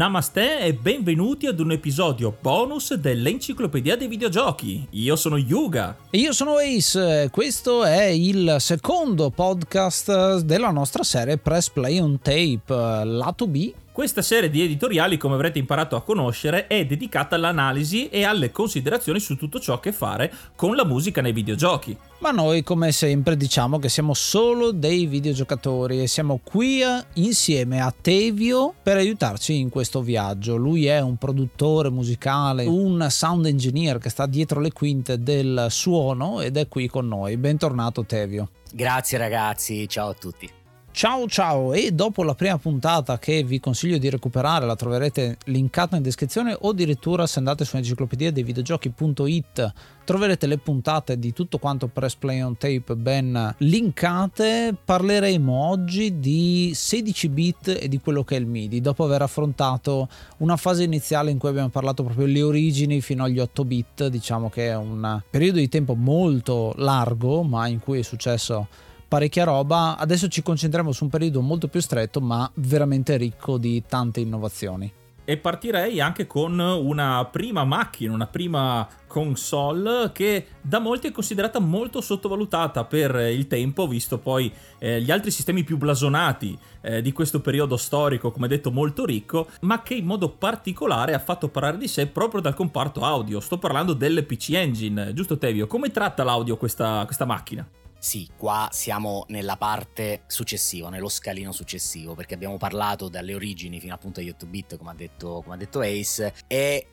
[0.00, 4.86] Namaste e benvenuti ad un episodio bonus dell'Enciclopedia dei Videogiochi.
[4.92, 5.94] Io sono Yuga.
[6.08, 7.28] E io sono Ace.
[7.30, 14.22] Questo è il secondo podcast della nostra serie Press Play on Tape, lato B questa
[14.22, 19.36] serie di editoriali, come avrete imparato a conoscere, è dedicata all'analisi e alle considerazioni su
[19.36, 21.96] tutto ciò che fare con la musica nei videogiochi.
[22.20, 26.82] Ma noi, come sempre, diciamo che siamo solo dei videogiocatori e siamo qui
[27.14, 30.56] insieme a Tevio per aiutarci in questo viaggio.
[30.56, 36.40] Lui è un produttore musicale, un sound engineer che sta dietro le quinte del suono
[36.40, 37.36] ed è qui con noi.
[37.36, 38.50] Bentornato Tevio.
[38.72, 40.59] Grazie ragazzi, ciao a tutti.
[41.00, 41.72] Ciao ciao.
[41.72, 46.54] E dopo la prima puntata che vi consiglio di recuperare la troverete linkata in descrizione
[46.60, 49.72] o addirittura se andate su enciclopedia dei videogiochi.it
[50.04, 54.76] troverete le puntate di tutto quanto Press Play on Tape ben linkate.
[54.84, 58.82] Parleremo oggi di 16 bit e di quello che è il MIDI.
[58.82, 60.06] Dopo aver affrontato
[60.40, 64.50] una fase iniziale in cui abbiamo parlato proprio le origini fino agli 8 bit diciamo
[64.50, 69.96] che è un periodo di tempo molto largo ma in cui è successo parecchia roba.
[69.98, 74.92] Adesso ci concentriamo su un periodo molto più stretto, ma veramente ricco di tante innovazioni.
[75.24, 81.58] E partirei anche con una prima macchina, una prima console che da molti è considerata
[81.58, 87.12] molto sottovalutata per il tempo, visto poi eh, gli altri sistemi più blasonati eh, di
[87.12, 91.78] questo periodo storico, come detto, molto ricco, ma che in modo particolare ha fatto parlare
[91.78, 93.40] di sé proprio dal comparto audio.
[93.40, 95.66] Sto parlando del PC Engine, giusto Tevio?
[95.66, 97.68] Come tratta l'audio questa, questa macchina?
[98.02, 103.92] Sì, qua siamo nella parte successiva, nello scalino successivo, perché abbiamo parlato dalle origini fino
[103.92, 106.86] appunto agli 8 bit, come ha detto, come ha detto Ace, e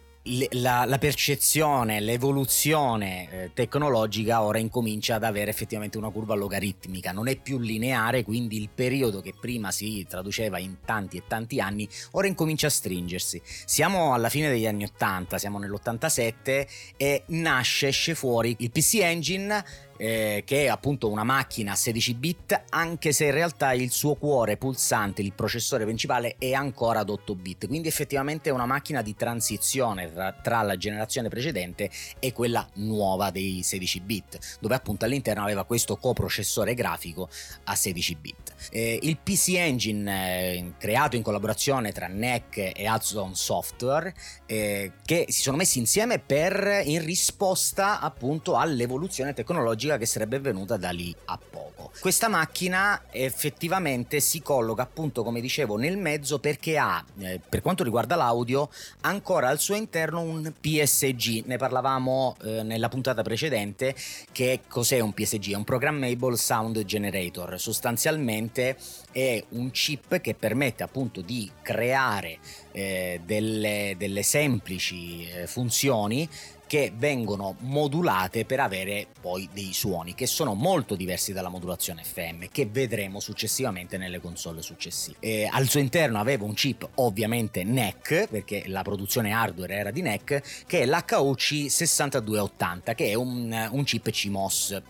[0.51, 7.29] la, la, percezione, l'evoluzione eh, tecnologica ora incomincia ad avere effettivamente una curva logaritmica, non
[7.29, 11.87] è più lineare, quindi il periodo che prima si traduceva in tanti e tanti anni,
[12.11, 13.41] ora incomincia a stringersi.
[13.45, 19.63] Siamo alla fine degli anni 80, siamo nell'87 e nasce, esce fuori il PC Engine
[19.97, 24.15] eh, che è appunto una macchina a 16 bit, anche se in realtà il suo
[24.15, 27.67] cuore pulsante, il processore principale, è ancora ad 8 bit.
[27.67, 33.29] Quindi effettivamente è una macchina di transizione tra, tra la generazione precedente e quella nuova
[33.31, 37.29] dei 16 bit, dove appunto all'interno aveva questo coprocessore grafico
[37.65, 38.55] a 16 bit.
[38.71, 44.13] Eh, il PC Engine eh, creato in collaborazione tra NEC e Hudson Software
[44.45, 50.39] eh, che si sono messi insieme per in risposta appunto all'evoluzione tecnologica tecnologica che sarebbe
[50.39, 51.91] venuta da lì a poco.
[51.99, 57.83] Questa macchina effettivamente si colloca appunto come dicevo nel mezzo perché ha eh, per quanto
[57.83, 58.69] riguarda l'audio
[59.01, 63.95] ancora al suo interno un PSG, ne parlavamo eh, nella puntata precedente
[64.31, 65.51] che cos'è un PSG?
[65.51, 68.77] È un Programmable Sound Generator, sostanzialmente
[69.11, 72.37] è un chip che permette appunto di creare
[72.71, 76.29] eh, delle, delle semplici eh, funzioni
[76.67, 82.45] che vengono modulate per avere poi dei suoni che sono molto diversi dalla modulazione FM
[82.51, 85.17] che vedremo successivamente nelle console successive.
[85.19, 90.01] E al suo interno aveva un chip ovviamente NEC perché la produzione hardware era di
[90.01, 94.81] NEC che è l'HUC 6280 che è un, un chip CMOS.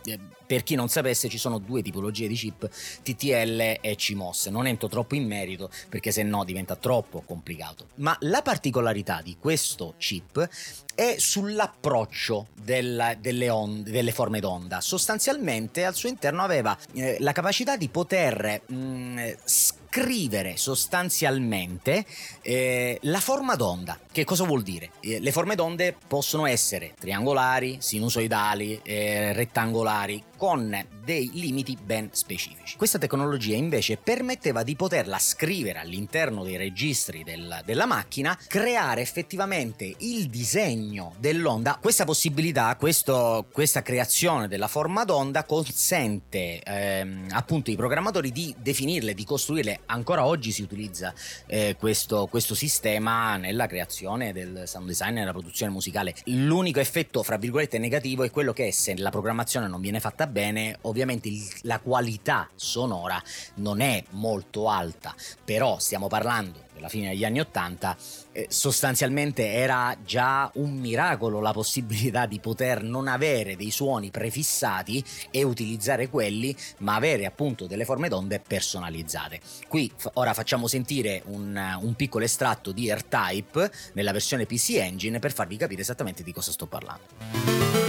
[0.48, 2.70] Per chi non sapesse ci sono due tipologie di chip
[3.04, 7.88] TTL e CMOS, non entro troppo in merito perché se no diventa troppo complicato.
[7.96, 10.50] Ma la particolarità di questo chip
[10.98, 14.82] è sull'approccio della, delle, onde, delle, forme d'onda.
[14.82, 22.04] Sostanzialmente al suo interno aveva eh, la capacità di poter mh, mm, scrivere sostanzialmente
[22.42, 24.00] eh, la forma d'onda.
[24.12, 24.90] Che cosa vuol dire?
[25.02, 32.78] Eh, le forme d'onde possono essere triangolari, sinusoidali, eh, rettangolari, con dei limiti ben specifici.
[32.78, 39.96] Questa tecnologia invece permetteva di poterla scrivere all'interno dei registri del, della macchina, creare effettivamente
[40.00, 41.78] il disegno dell'onda.
[41.82, 49.14] Questa possibilità, questo, questa creazione della forma d'onda consente ehm, appunto ai programmatori di definirle,
[49.14, 49.80] di costruirle.
[49.88, 51.14] Ancora oggi si utilizza
[51.48, 56.14] eh, questo, questo sistema nella creazione del sound design e nella produzione musicale.
[56.26, 60.78] L'unico effetto, fra virgolette, negativo è quello che se la programmazione non viene fatta bene,
[60.82, 63.22] ovviamente il, la qualità sonora
[63.56, 67.98] non è molto alta, però stiamo parlando della fine degli anni Ottanta,
[68.32, 75.04] eh, sostanzialmente era già un miracolo la possibilità di poter non avere dei suoni prefissati
[75.32, 79.40] e utilizzare quelli, ma avere appunto delle forme d'onde personalizzate.
[79.68, 85.20] Qui f- ora facciamo sentire un, un piccolo estratto di AirType nella versione PC Engine
[85.20, 87.87] per farvi capire esattamente di cosa sto parlando.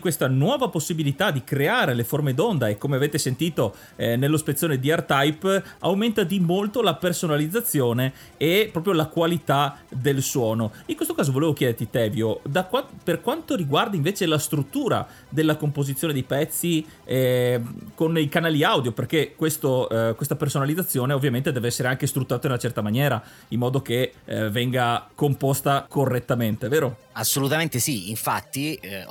[0.00, 4.78] Questa nuova possibilità di creare le forme d'onda e come avete sentito eh, nello spezzone
[4.78, 10.72] di R-Type aumenta di molto la personalizzazione e proprio la qualità del suono.
[10.86, 16.12] In questo caso volevo chiederti Tevio, qua- per quanto riguarda invece la struttura della composizione
[16.12, 17.60] di pezzi eh,
[17.94, 22.52] con i canali audio, perché questo, eh, questa personalizzazione ovviamente deve essere anche struttata in
[22.52, 27.08] una certa maniera, in modo che eh, venga composta correttamente, vero?
[27.12, 29.04] Assolutamente sì, infatti eh,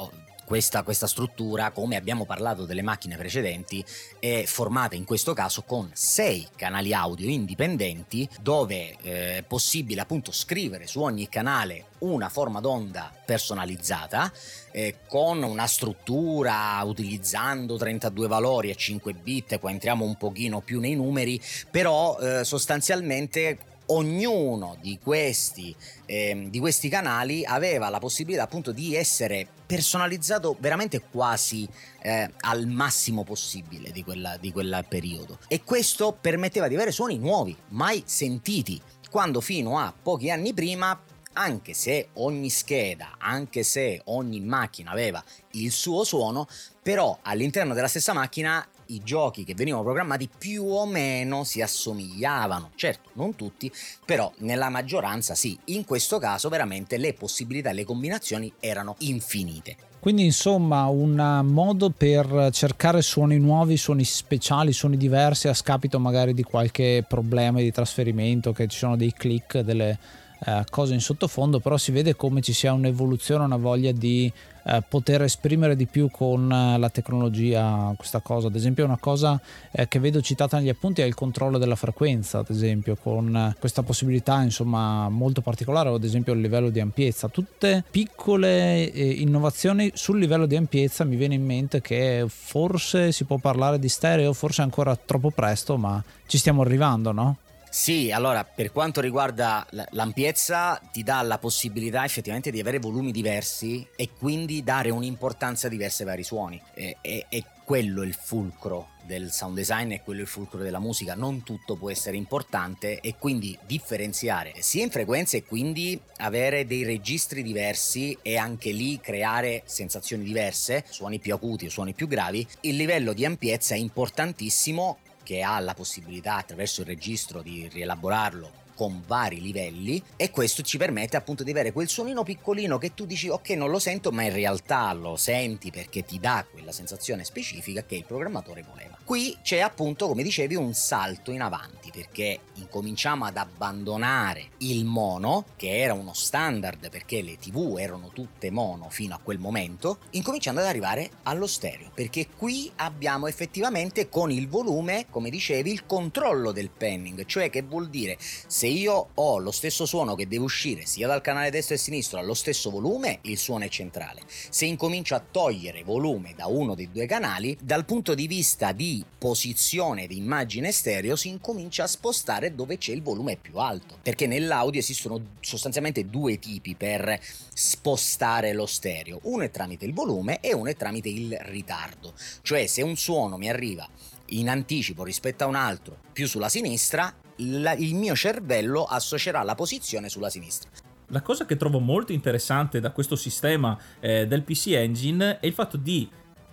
[0.49, 3.85] questa, questa, struttura, come abbiamo parlato delle macchine precedenti,
[4.17, 10.31] è formata in questo caso con sei canali audio indipendenti dove eh, è possibile appunto
[10.31, 14.31] scrivere su ogni canale una forma d'onda personalizzata
[14.71, 20.79] eh, con una struttura utilizzando 32 valori e 5 bit, qua entriamo un pochino più
[20.79, 23.59] nei numeri, però eh, sostanzialmente
[23.91, 25.75] ognuno di questi,
[26.05, 31.67] eh, di questi, canali aveva la possibilità appunto di essere personalizzato veramente quasi
[32.01, 35.39] eh, al massimo possibile di, quella, di quel periodo.
[35.47, 40.99] E questo permetteva di avere suoni nuovi, mai sentiti, quando fino a pochi anni prima
[41.33, 46.47] anche se ogni scheda, anche se ogni macchina aveva il suo suono,
[46.81, 52.71] però all'interno della stessa macchina i giochi che venivano programmati più o meno si assomigliavano.
[52.75, 53.71] Certo, non tutti,
[54.05, 55.57] però nella maggioranza sì.
[55.65, 59.75] In questo caso veramente le possibilità e le combinazioni erano infinite.
[59.99, 66.33] Quindi insomma un modo per cercare suoni nuovi, suoni speciali, suoni diversi a scapito magari
[66.33, 69.99] di qualche problema di trasferimento, che ci sono dei click, delle
[70.45, 74.31] eh, cose in sottofondo, però si vede come ci sia un'evoluzione, una voglia di
[74.69, 78.47] eh, poter esprimere di più con eh, la tecnologia questa cosa.
[78.47, 79.39] Ad esempio, una cosa
[79.71, 83.55] eh, che vedo citata negli appunti è il controllo della frequenza, ad esempio, con eh,
[83.59, 87.27] questa possibilità insomma molto particolare, ad esempio il livello di ampiezza.
[87.29, 93.23] Tutte piccole eh, innovazioni sul livello di ampiezza mi viene in mente che forse si
[93.23, 97.37] può parlare di stereo, forse ancora troppo presto, ma ci stiamo arrivando, no?
[97.71, 103.87] Sì, allora per quanto riguarda l'ampiezza ti dà la possibilità effettivamente di avere volumi diversi
[103.95, 106.61] e quindi dare un'importanza diversa ai vari suoni.
[106.73, 111.13] E, e, e quello il fulcro del sound design e quello il fulcro della musica.
[111.13, 116.83] Non tutto può essere importante e quindi differenziare sia in frequenze e quindi avere dei
[116.83, 122.45] registri diversi e anche lì creare sensazioni diverse, suoni più acuti o suoni più gravi.
[122.61, 124.97] Il livello di ampiezza è importantissimo
[125.29, 130.79] che ha la possibilità attraverso il registro di rielaborarlo con vari livelli e questo ci
[130.79, 134.23] permette appunto di avere quel suonino piccolino che tu dici ok non lo sento ma
[134.23, 138.98] in realtà lo senti perché ti dà quella sensazione specifica che il programmatore voleva.
[139.09, 145.45] Qui c'è appunto come dicevi un salto in avanti perché incominciamo ad abbandonare il mono
[145.55, 150.59] che era uno standard perché le tv erano tutte mono fino a quel momento incominciando
[150.59, 151.89] ad arrivare allo stereo.
[151.91, 157.63] Perché qui abbiamo effettivamente con il volume come dicevi il controllo del penning cioè che
[157.63, 158.15] vuol dire?
[158.19, 162.19] Se io ho lo stesso suono che deve uscire sia dal canale destro e sinistro
[162.19, 164.21] allo stesso volume, il suono è centrale.
[164.27, 168.97] Se incomincio a togliere volume da uno dei due canali, dal punto di vista di
[169.17, 174.27] posizione di immagine stereo si incomincia a spostare dove c'è il volume più alto, perché
[174.27, 177.19] nell'audio esistono sostanzialmente due tipi per
[177.53, 179.19] spostare lo stereo.
[179.23, 182.13] Uno è tramite il volume e uno è tramite il ritardo.
[182.41, 183.87] Cioè se un suono mi arriva
[184.27, 189.55] in anticipo rispetto a un altro più sulla sinistra, la, il mio cervello associerà la
[189.55, 190.69] posizione sulla sinistra.
[191.11, 195.53] La cosa che trovo molto interessante da questo sistema eh, del PC Engine è il
[195.53, 196.07] fatto di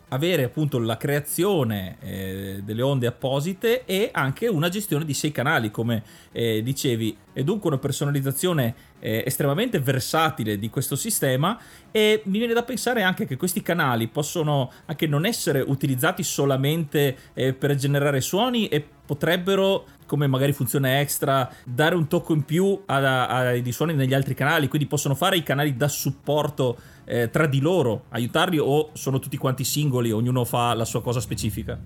[0.09, 5.71] avere appunto la creazione eh, delle onde apposite e anche una gestione di sei canali
[5.71, 7.17] come eh, dicevi.
[7.33, 11.59] E dunque una personalizzazione eh, estremamente versatile di questo sistema
[11.91, 17.17] e mi viene da pensare anche che questi canali possono anche non essere utilizzati solamente
[17.35, 22.83] eh, per generare suoni e potrebbero come magari funziona extra, dare un tocco in più
[22.87, 27.61] ai suoni negli altri canali, quindi possono fare i canali da supporto eh, tra di
[27.61, 31.79] loro, aiutarli o sono tutti quanti singoli, ognuno fa la sua cosa specifica?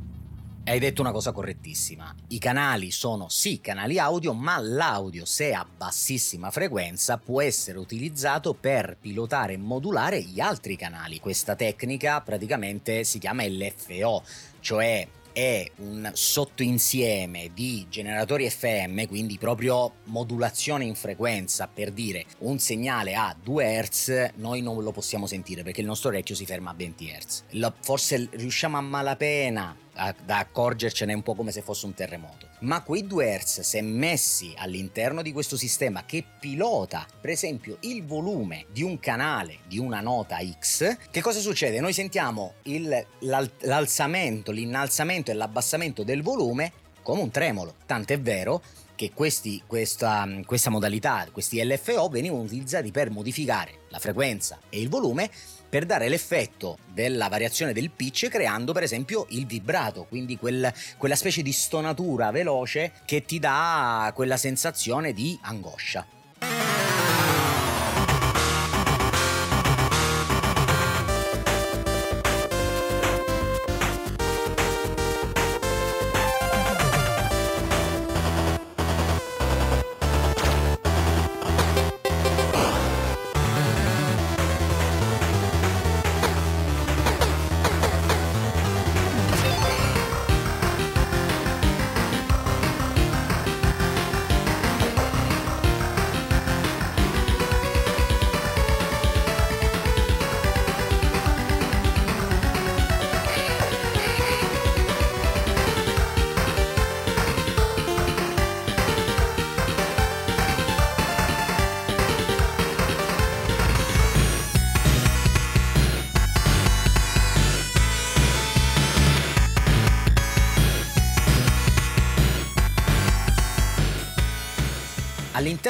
[0.63, 2.15] Hai detto una cosa correttissima.
[2.29, 8.55] I canali sono sì canali audio, ma l'audio, se a bassissima frequenza, può essere utilizzato
[8.55, 11.19] per pilotare e modulare gli altri canali.
[11.19, 14.23] Questa tecnica praticamente si chiama LFO,
[14.61, 22.59] cioè è un sottoinsieme di generatori FM, quindi proprio modulazione in frequenza, per dire un
[22.59, 26.71] segnale a 2 Hz, noi non lo possiamo sentire perché il nostro orecchio si ferma
[26.71, 27.43] a 20 Hz.
[27.81, 29.77] Forse riusciamo a malapena
[30.25, 32.49] da accorgercene un po' come se fosse un terremoto.
[32.61, 38.05] Ma quei due Hz, se messi all'interno di questo sistema che pilota, per esempio, il
[38.05, 41.81] volume di un canale di una nota X, che cosa succede?
[41.81, 47.77] Noi sentiamo il, l'alzamento, l'innalzamento e l'abbassamento del volume come un tremolo.
[47.87, 48.63] Tant'è vero
[48.95, 54.91] che questi, questa, questa modalità, questi LFO venivano utilizzati per modificare la frequenza e il
[54.91, 55.31] volume
[55.71, 61.17] per dare l'effetto della variazione del pitch creando per esempio il vibrato, quindi quel, quella
[61.17, 66.19] specie di stonatura veloce che ti dà quella sensazione di angoscia.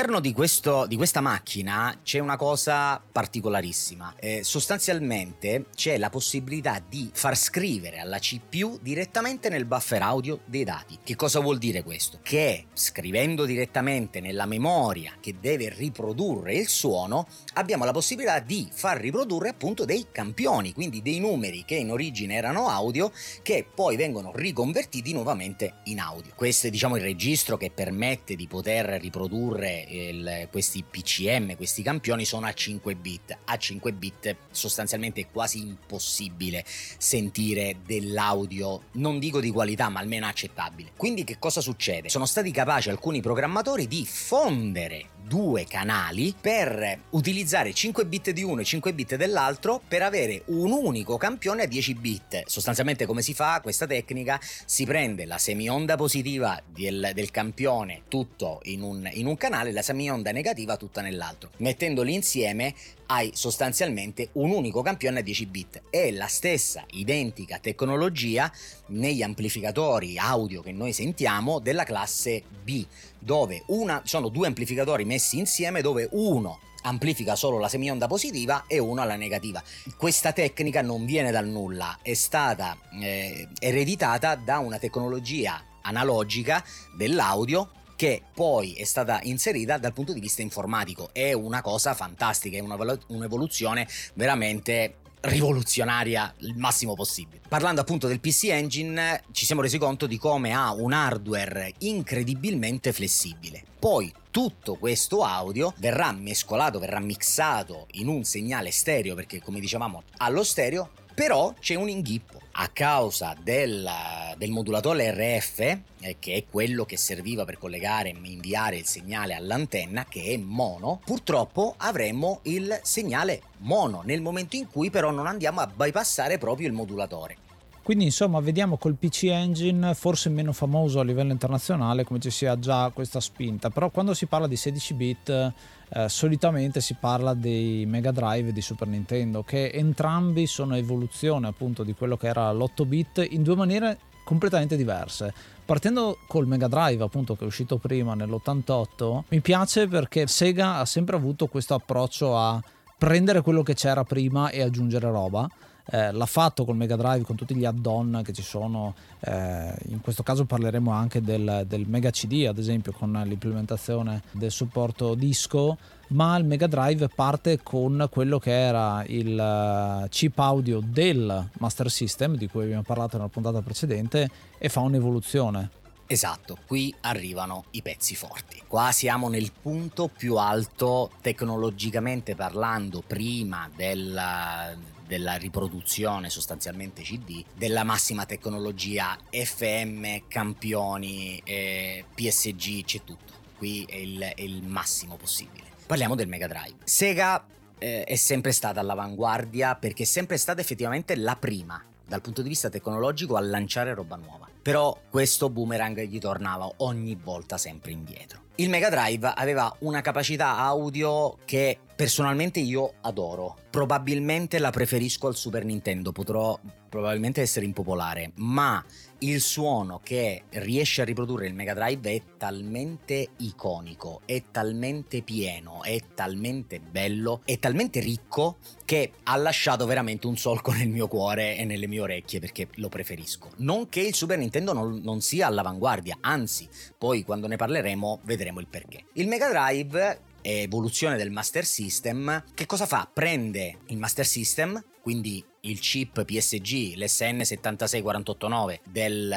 [0.01, 4.15] All'interno di, questo, di, questa macchina c'è una cosa particolarissima.
[4.19, 10.65] Eh, sostanzialmente c'è la possibilità di far scrivere alla CPU direttamente nel buffer audio dei
[10.65, 11.01] dati.
[11.05, 12.19] Che cosa vuol dire questo?
[12.23, 18.99] Che scrivendo direttamente nella memoria che deve riprodurre il suono, abbiamo la possibilità di far
[18.99, 24.33] riprodurre appunto dei campioni, quindi dei numeri che in origine erano audio, che poi vengono
[24.35, 26.33] riconvertiti nuovamente in audio.
[26.35, 31.83] Questo è diciamo il registro che permette di poter riprodurre produrre il, questi PCM, questi
[31.83, 33.39] campioni, sono a 5 bit.
[33.45, 40.27] A 5 bit sostanzialmente è quasi impossibile sentire dell'audio, non dico di qualità, ma almeno
[40.27, 40.93] accettabile.
[40.97, 42.09] Quindi che cosa succede?
[42.09, 48.63] Sono stati capaci alcuni programmatori di fondere due canali per utilizzare 5 bit di uno
[48.63, 52.43] e 5 bit dell'altro per avere un unico campione a 10 bit.
[52.47, 54.41] Sostanzialmente come si fa questa tecnica?
[54.65, 59.83] Si prende la semionda positiva del, del campione tutto in un, in un canale la
[59.83, 61.51] semionda negativa tutta nell'altro.
[61.59, 62.75] Mettendoli insieme
[63.07, 65.83] hai sostanzialmente un unico campione a 10 bit.
[65.91, 68.53] È la stessa identica tecnologia
[68.89, 72.87] negli amplificatori audio che noi sentiamo della classe B
[73.19, 78.79] dove una, sono due amplificatori messi insieme dove uno amplifica solo la semionda positiva e
[78.79, 79.63] uno la negativa.
[79.97, 86.63] Questa tecnica non viene dal nulla, è stata eh, ereditata da una tecnologia analogica
[86.97, 91.11] dell'audio che poi è stata inserita dal punto di vista informatico.
[91.13, 92.79] È una cosa fantastica, è una,
[93.09, 97.43] un'evoluzione veramente rivoluzionaria il massimo possibile.
[97.47, 102.95] Parlando appunto del PC Engine, ci siamo resi conto di come ha un hardware incredibilmente
[102.95, 103.63] flessibile.
[103.79, 110.05] Poi tutto questo audio verrà mescolato, verrà mixato in un segnale stereo, perché come dicevamo
[110.17, 113.89] allo stereo, però c'è un inghippo a causa del,
[114.37, 119.35] del modulatore RF, eh, che è quello che serviva per collegare e inviare il segnale
[119.35, 125.27] all'antenna, che è mono, purtroppo avremo il segnale mono nel momento in cui però non
[125.27, 127.37] andiamo a bypassare proprio il modulatore.
[127.83, 132.59] Quindi insomma vediamo col PC Engine forse meno famoso a livello internazionale come ci sia
[132.59, 135.53] già questa spinta, però quando si parla di 16 bit
[135.93, 141.83] eh, solitamente si parla dei Mega Drive di Super Nintendo che entrambi sono evoluzione appunto
[141.83, 145.35] di quello che era l'8 bit in due maniere completamente diverse.
[145.65, 150.85] Partendo col Mega Drive, appunto, che è uscito prima nell'88, mi piace perché Sega ha
[150.85, 152.63] sempre avuto questo approccio a
[152.99, 155.49] prendere quello che c'era prima e aggiungere roba
[155.91, 160.01] eh, l'ha fatto col Mega Drive con tutti gli add-on che ci sono eh, in
[160.01, 165.77] questo caso parleremo anche del, del, Mega CD ad esempio con l'implementazione del supporto disco
[166.09, 171.91] ma il Mega Drive parte con quello che era il eh, chip audio del Master
[171.91, 175.79] System di cui abbiamo parlato nella puntata precedente e fa un'evoluzione
[176.13, 178.61] Esatto, qui arrivano i pezzi forti.
[178.67, 184.75] Qua siamo nel punto più alto tecnologicamente parlando prima della,
[185.07, 193.33] della riproduzione sostanzialmente CD, della massima tecnologia FM, campioni, eh, PSG, c'è tutto.
[193.57, 195.67] Qui è il, è il, massimo possibile.
[195.87, 196.79] Parliamo del Mega Drive.
[196.83, 197.47] Sega
[197.79, 202.49] eh, è sempre stata all'avanguardia perché è sempre stata effettivamente la prima dal punto di
[202.49, 204.50] vista tecnologico a lanciare roba nuova.
[204.71, 208.43] Però questo boomerang gli tornava ogni volta sempre indietro.
[208.55, 213.57] Il Mega Drive aveva una capacità audio che personalmente io adoro.
[213.69, 216.57] Probabilmente la preferisco al Super Nintendo, potrò
[216.91, 218.85] probabilmente essere impopolare, ma
[219.21, 225.83] il suono che riesce a riprodurre il Mega Drive è talmente iconico, è talmente pieno,
[225.83, 231.57] è talmente bello, è talmente ricco che ha lasciato veramente un solco nel mio cuore
[231.57, 233.51] e nelle mie orecchie perché lo preferisco.
[233.59, 236.69] Non che il Super Nintendo non, non sia all'avanguardia, anzi,
[236.99, 239.05] poi quando ne parleremo vedremo il perché.
[239.15, 243.09] Il Mega Drive evoluzione del Master System, che cosa fa?
[243.13, 249.35] Prende il Master System, quindi il chip PSG, l'SN76489 del,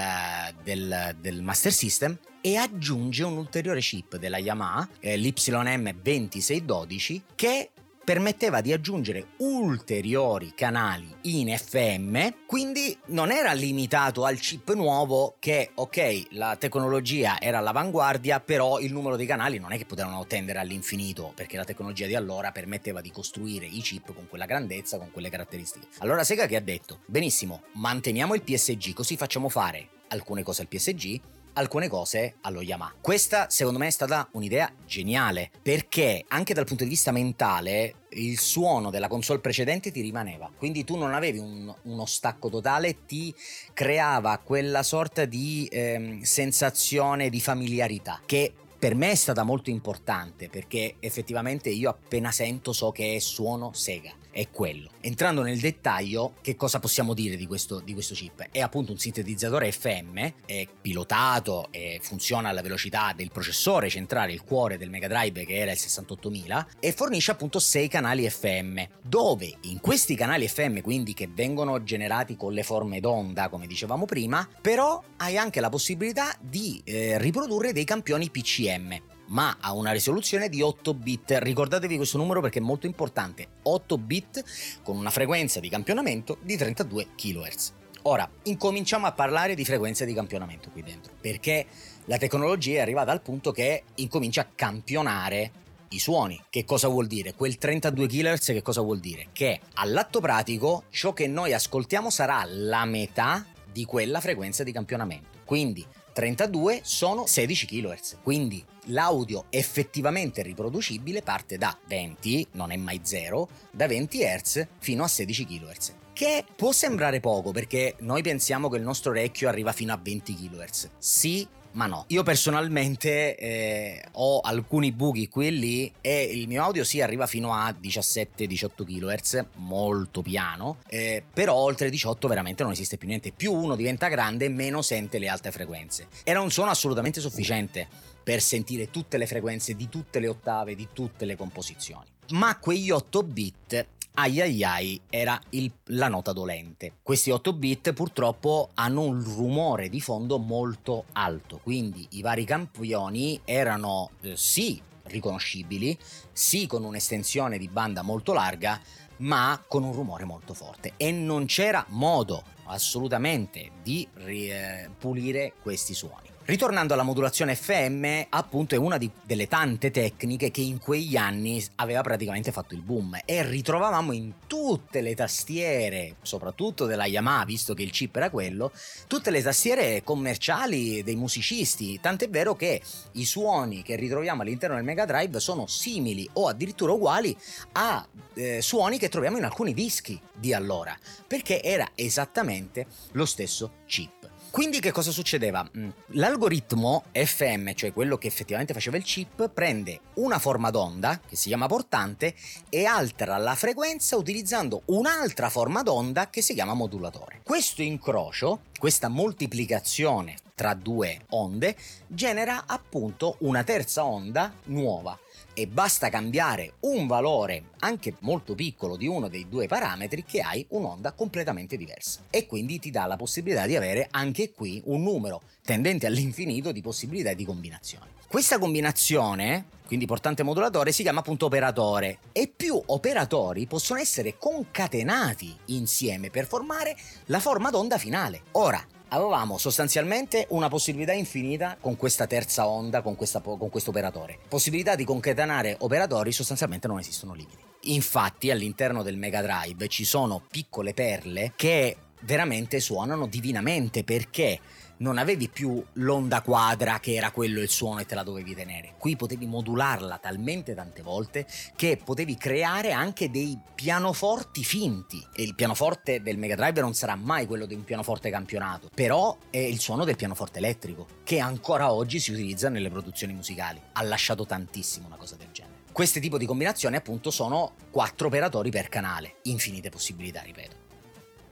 [0.63, 7.69] del, del Master System, e aggiunge un ulteriore chip della Yamaha, eh, l'YM2612, che
[8.03, 15.71] permetteva di aggiungere ulteriori canali in FM, quindi non era limitato al chip nuovo che,
[15.73, 20.59] ok, la tecnologia era all'avanguardia, però il numero di canali non è che potevano tendere
[20.59, 25.11] all'infinito, perché la tecnologia di allora permetteva di costruire i chip con quella grandezza, con
[25.11, 25.87] quelle caratteristiche.
[25.99, 30.67] Allora Sega che ha detto, benissimo, manteniamo il PSG, così facciamo fare alcune cose al
[30.67, 31.19] PSG,
[31.53, 32.93] alcune cose allo Yamaha.
[32.99, 38.39] Questa secondo me è stata un'idea geniale perché anche dal punto di vista mentale il
[38.39, 43.33] suono della console precedente ti rimaneva, quindi tu non avevi un, uno stacco totale, ti
[43.73, 50.49] creava quella sorta di ehm, sensazione di familiarità che per me è stata molto importante
[50.49, 54.89] perché effettivamente io appena sento so che è suono Sega è quello.
[54.99, 58.47] Entrando nel dettaglio, che cosa possiamo dire di questo, di questo chip?
[58.51, 64.43] È appunto un sintetizzatore FM, è pilotato e funziona alla velocità del processore centrale, il
[64.43, 69.53] cuore del Mega Drive che era il 68000, e fornisce appunto 6 canali FM, dove
[69.61, 74.47] in questi canali FM, quindi che vengono generati con le forme d'onda, come dicevamo prima,
[74.61, 80.47] però hai anche la possibilità di eh, riprodurre dei campioni PCM ma ha una risoluzione
[80.47, 81.37] di 8 bit.
[81.39, 83.47] Ricordatevi questo numero perché è molto importante.
[83.63, 84.43] 8 bit
[84.83, 87.73] con una frequenza di campionamento di 32 kHz.
[88.03, 91.65] Ora, incominciamo a parlare di frequenza di campionamento qui dentro, perché
[92.05, 95.51] la tecnologia è arrivata al punto che incomincia a campionare
[95.89, 96.39] i suoni.
[96.49, 97.33] Che cosa vuol dire?
[97.33, 99.27] Quel 32 kHz che cosa vuol dire?
[99.31, 105.39] Che all'atto pratico ciò che noi ascoltiamo sarà la metà di quella frequenza di campionamento.
[105.45, 108.17] Quindi 32 sono 16 kHz.
[108.21, 115.03] Quindi l'audio effettivamente riproducibile parte da 20, non è mai zero, da 20 Hz fino
[115.03, 115.93] a 16 kHz.
[116.13, 120.35] Che può sembrare poco perché noi pensiamo che il nostro orecchio arriva fino a 20
[120.35, 120.89] kHz.
[120.97, 122.05] Sì, ma no.
[122.09, 127.25] Io personalmente eh, ho alcuni buchi qui e lì e il mio audio sì arriva
[127.25, 133.31] fino a 17-18 kHz, molto piano, eh, però oltre 18 veramente non esiste più niente.
[133.31, 136.07] Più uno diventa grande, meno sente le alte frequenze.
[136.23, 137.87] Era un suono assolutamente sufficiente
[138.23, 142.05] per sentire tutte le frequenze di tutte le ottave, di tutte le composizioni.
[142.29, 146.93] Ma quegli 8 bit ai ai ai era il, la nota dolente.
[147.01, 153.41] Questi 8 bit purtroppo hanno un rumore di fondo molto alto, quindi i vari campioni
[153.43, 155.97] erano eh, sì riconoscibili,
[156.31, 158.79] sì con un'estensione di banda molto larga,
[159.17, 165.93] ma con un rumore molto forte e non c'era modo assolutamente di eh, pulire questi
[165.93, 166.32] suoni.
[166.45, 171.65] Ritornando alla modulazione FM, appunto è una di, delle tante tecniche che in quegli anni
[171.75, 177.73] aveva praticamente fatto il boom e ritrovavamo in tutte le tastiere, soprattutto della Yamaha, visto
[177.73, 178.73] che il chip era quello,
[179.07, 182.81] tutte le tastiere commerciali dei musicisti, tant'è vero che
[183.13, 187.33] i suoni che ritroviamo all'interno del Mega Drive sono simili o addirittura uguali
[187.71, 190.93] a eh, suoni che troviamo in alcuni dischi di allora,
[191.25, 194.22] perché era esattamente lo stesso chip.
[194.53, 195.67] Quindi che cosa succedeva?
[195.75, 201.35] Mm, l'algoritmo FM, cioè quello che effettivamente faceva il chip, prende una forma d'onda, che
[201.35, 202.35] si chiama portante,
[202.69, 207.41] e altera la frequenza utilizzando un'altra forma d'onda che si chiama modulatore.
[207.43, 215.17] Questo incrocio, questa moltiplicazione tra due onde, genera appunto una terza onda nuova
[215.53, 220.65] e basta cambiare un valore anche molto piccolo di uno dei due parametri che hai
[220.69, 225.41] un'onda completamente diversa e quindi ti dà la possibilità di avere anche qui un numero
[225.63, 228.11] tendente all'infinito di possibilità di combinazioni.
[228.27, 235.55] Questa combinazione, quindi portante modulatore, si chiama appunto operatore e più operatori possono essere concatenati
[235.65, 238.41] insieme per formare la forma d'onda finale.
[238.53, 243.41] Ora, avevamo sostanzialmente una possibilità infinita con questa terza onda, con, questo
[243.85, 244.39] operatore.
[244.47, 247.61] Possibilità di concatenare operatori sostanzialmente non esistono limiti.
[247.85, 254.59] Infatti all'interno del Mega Drive ci sono piccole perle che veramente suonano divinamente perché
[255.03, 258.93] non avevi più l'onda quadra che era quello il suono e te la dovevi tenere.
[258.97, 265.21] Qui potevi modularla talmente tante volte che potevi creare anche dei pianoforti finti.
[265.35, 269.37] E il pianoforte del Mega Drive non sarà mai quello di un pianoforte campionato, però
[269.49, 273.81] è il suono del pianoforte elettrico, che ancora oggi si utilizza nelle produzioni musicali.
[273.91, 275.81] Ha lasciato tantissimo una cosa del genere.
[275.91, 280.82] Questi tipi di combinazioni appunto sono quattro operatori per canale, infinite possibilità, ripeto.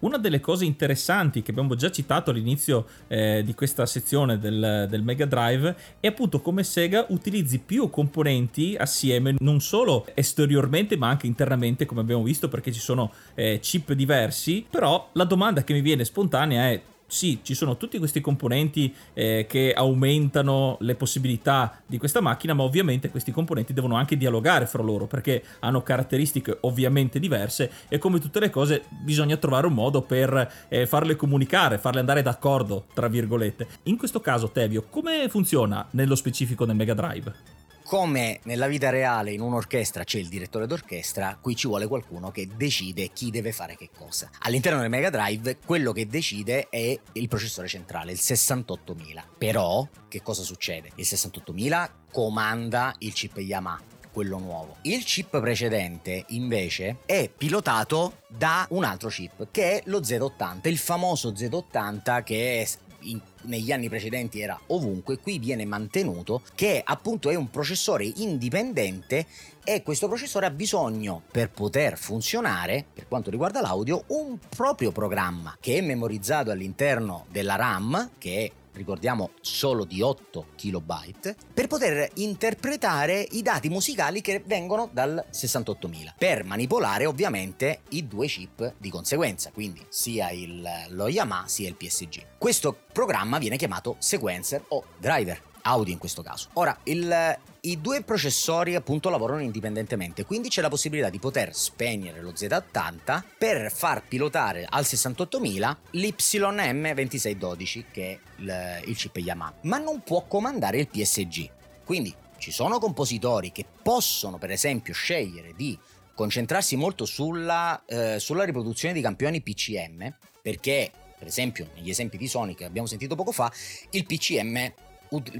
[0.02, 5.04] Una delle cose interessanti che abbiamo già citato all'inizio eh, di questa sezione del, del,
[5.04, 11.28] Mega Drive è appunto come Sega utilizzi più componenti assieme, non solo esteriormente ma anche
[11.28, 14.66] internamente, come abbiamo visto, perché ci sono eh, chip diversi.
[14.68, 19.46] Però la domanda che mi viene spontanea è sì, ci sono tutti questi componenti eh,
[19.50, 24.82] che aumentano le possibilità di questa macchina, ma ovviamente questi componenti devono anche dialogare fra
[24.82, 30.02] loro perché hanno caratteristiche ovviamente diverse e come tutte le cose bisogna trovare un modo
[30.02, 33.68] per eh, farle comunicare, farle andare d'accordo, tra virgolette.
[33.84, 37.61] In questo caso, Tevio, come funziona nello specifico nel Mega Drive?
[37.92, 42.48] Come nella vita reale in un'orchestra c'è il direttore d'orchestra, qui ci vuole qualcuno che
[42.56, 44.30] decide chi deve fare che cosa.
[44.44, 49.26] All'interno del Mega Drive quello che decide è il processore centrale, il 68000.
[49.38, 50.92] Però che cosa succede?
[50.96, 54.78] Il 68000 comanda il chip Yamaha quello nuovo.
[54.84, 60.78] Il chip precedente invece è pilotato da un altro chip che è lo Z80, il
[60.78, 62.68] famoso Z80 che è
[63.02, 69.26] in, negli anni precedenti era ovunque, qui viene mantenuto, che appunto è un processore indipendente
[69.64, 75.56] e questo processore ha bisogno per poter funzionare, per quanto riguarda l'audio, un proprio programma
[75.60, 82.10] che è memorizzato all'interno della RAM, che è ricordiamo solo di 8 KB, per poter
[82.16, 88.90] interpretare i dati musicali che vengono dal 68000, per manipolare ovviamente i due chip di
[88.90, 92.38] conseguenza, quindi sia il, lo Yamaha sia il PSG.
[92.38, 96.50] Questo programma viene chiamato sequencer o driver audio in questo caso.
[96.54, 102.22] Ora, il, i due processori appunto lavorano indipendentemente, quindi c'è la possibilità di poter spegnere
[102.22, 110.02] lo Z80 per far pilotare al 68000 l'YM2612 che è il, chip Yamaha, ma non
[110.02, 111.50] può comandare il PSG.
[111.84, 115.78] Quindi ci sono compositori che possono per esempio scegliere di
[116.16, 122.28] concentrarsi molto sulla, eh, sulla riproduzione di campioni PCM perché per esempio negli esempi di
[122.28, 123.52] Sony che abbiamo sentito poco fa
[123.92, 124.74] il PCM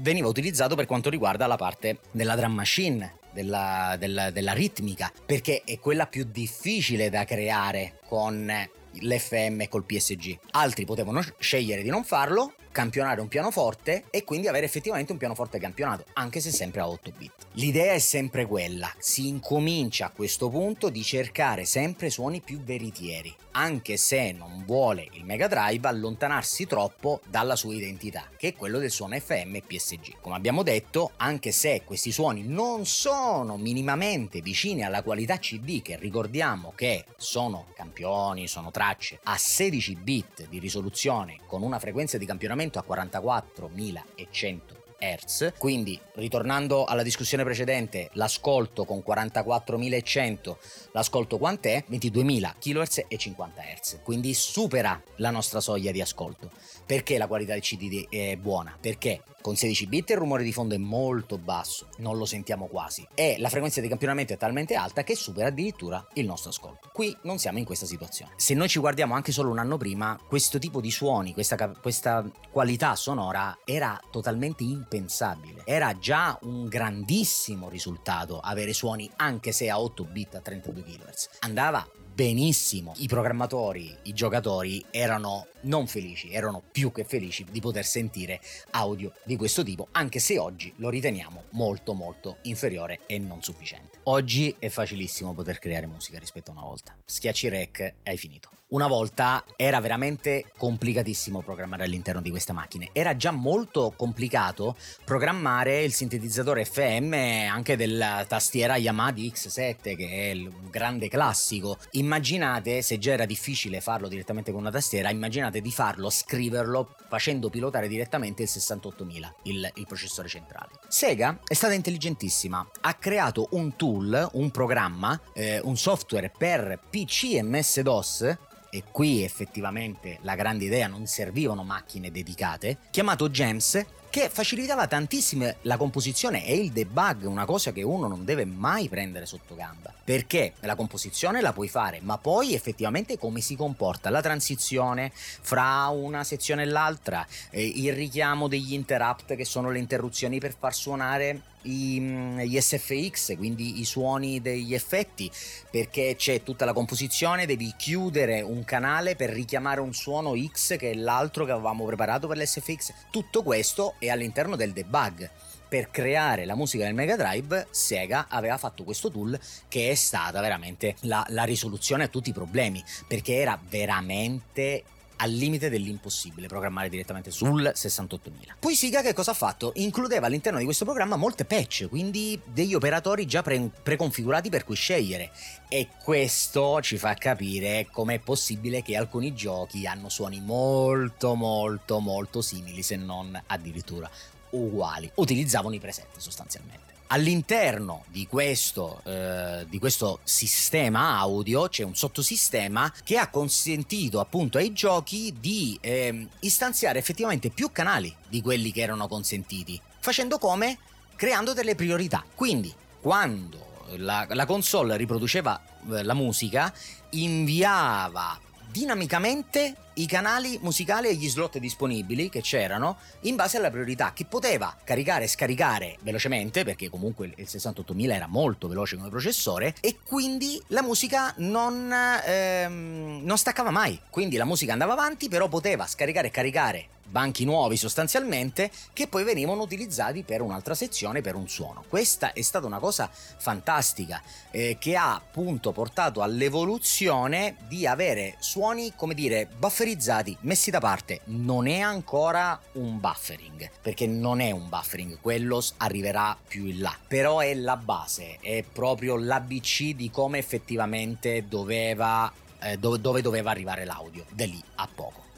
[0.00, 5.62] veniva utilizzato per quanto riguarda la parte della drum machine, della, della, della ritmica, perché
[5.64, 8.50] è quella più difficile da creare con
[8.92, 10.38] l'FM col PSG.
[10.50, 15.58] Altri potevano scegliere di non farlo campionare un pianoforte e quindi avere effettivamente un pianoforte
[15.58, 17.32] campionato, anche se sempre a 8 bit.
[17.52, 23.32] L'idea è sempre quella, si incomincia a questo punto di cercare sempre suoni più veritieri,
[23.52, 28.78] anche se non vuole il Mega Drive allontanarsi troppo dalla sua identità, che è quello
[28.78, 30.20] del suono FM e PSG.
[30.20, 35.98] Come abbiamo detto, anche se questi suoni non sono minimamente vicini alla qualità CD, che
[35.98, 42.24] ricordiamo che sono campioni, sono tracce a 16 bit di risoluzione con una frequenza di
[42.24, 45.54] campionamento a 44.100 Hz.
[45.58, 50.56] Quindi, ritornando alla discussione precedente, l'ascolto con 44.100,
[50.92, 51.84] l'ascolto quant'è?
[51.90, 53.98] 22.000 kHz e 50 Hz.
[54.04, 56.50] Quindi supera la nostra soglia di ascolto.
[56.84, 58.76] Perché la qualità del CD è buona?
[58.80, 63.06] Perché con 16 bit il rumore di fondo è molto basso, non lo sentiamo quasi,
[63.12, 66.90] e la frequenza di campionamento è talmente alta che supera addirittura il nostro ascolto.
[66.92, 68.32] Qui non siamo in questa situazione.
[68.36, 72.24] Se noi ci guardiamo anche solo un anno prima, questo tipo di suoni, questa, questa
[72.50, 75.62] qualità sonora era totalmente impensabile.
[75.64, 81.28] Era già un grandissimo risultato avere suoni anche se a 8 bit a 32 kHz.
[81.40, 82.92] Andava benissimo.
[82.96, 89.12] I programmatori, i giocatori erano non felici, erano più che felici di poter sentire audio
[89.24, 93.98] di questo tipo, anche se oggi lo riteniamo molto molto inferiore e non sufficiente.
[94.04, 96.96] Oggi è facilissimo poter creare musica rispetto a una volta.
[97.04, 98.61] Schiacci rec e hai finito.
[98.72, 102.88] Una volta era veramente complicatissimo programmare all'interno di queste macchine.
[102.92, 107.12] Era già molto complicato programmare il sintetizzatore FM
[107.50, 111.76] anche della tastiera Yamaha X7, che è il grande classico.
[111.90, 117.50] Immaginate, se già era difficile farlo direttamente con una tastiera, immaginate di farlo, scriverlo facendo
[117.50, 120.70] pilotare direttamente il 68000, il, il processore centrale.
[120.88, 127.34] Sega è stata intelligentissima, ha creato un tool, un programma, eh, un software per PC
[127.34, 134.28] e MS-DOS e qui effettivamente la grande idea non servivano macchine dedicate, chiamato Gems che
[134.28, 139.24] facilitava tantissimo la composizione e il debug, una cosa che uno non deve mai prendere
[139.24, 139.90] sotto gamba.
[140.04, 145.86] Perché la composizione la puoi fare, ma poi effettivamente come si comporta la transizione fra
[145.86, 150.74] una sezione e l'altra, eh, il richiamo degli interrupt che sono le interruzioni per far
[150.74, 155.30] suonare mm, gli SFX, quindi i suoni degli effetti,
[155.70, 160.90] perché c'è tutta la composizione, devi chiudere un canale per richiamare un suono X che
[160.90, 162.92] è l'altro che avevamo preparato per l'SFX.
[163.10, 165.30] Tutto questo è all'interno del debug.
[165.68, 169.38] Per creare la musica del Mega Drive, Sega aveva fatto questo tool
[169.68, 174.82] che è stata veramente la, la risoluzione a tutti i problemi, perché era veramente
[175.22, 178.56] al limite dell'impossibile programmare direttamente sul 68000.
[178.58, 179.70] Poi Siga che cosa ha fatto?
[179.76, 184.74] Includeva all'interno di questo programma molte patch, quindi degli operatori già pre- preconfigurati per cui
[184.74, 185.30] scegliere
[185.68, 192.42] e questo ci fa capire com'è possibile che alcuni giochi hanno suoni molto molto molto
[192.42, 194.10] simili se non addirittura
[194.50, 195.08] uguali.
[195.14, 196.91] Utilizzavano i preset sostanzialmente.
[197.12, 204.56] All'interno di questo, eh, di questo, sistema audio c'è un sottosistema che ha consentito appunto
[204.56, 210.78] ai giochi di eh, istanziare effettivamente più canali di quelli che erano consentiti, facendo come?
[211.14, 212.24] Creando delle priorità.
[212.34, 212.72] Quindi
[213.02, 216.72] quando la, la console riproduceva eh, la musica,
[217.10, 218.40] inviava
[218.72, 224.12] dinamicamente i canali musicali e gli slot disponibili che c'erano in base alla priorità.
[224.14, 229.74] Che poteva caricare e scaricare velocemente perché comunque il 68000 era molto veloce come processore
[229.80, 234.00] e quindi la musica non, ehm, non staccava mai.
[234.08, 239.24] Quindi la musica andava avanti però poteva scaricare e caricare banchi nuovi sostanzialmente che poi
[239.24, 241.84] venivano utilizzati per un'altra sezione per un suono.
[241.86, 248.94] Questa è stata una cosa fantastica eh, che ha appunto portato all'evoluzione di avere suoni
[248.96, 254.52] come dire buffer bufferizzati, messi da parte, non è ancora un buffering, perché non è
[254.52, 260.08] un buffering, quello arriverà più in là, però è la base, è proprio l'ABC di
[260.10, 265.31] come effettivamente doveva, eh, dove doveva arrivare l'audio, da lì a poco.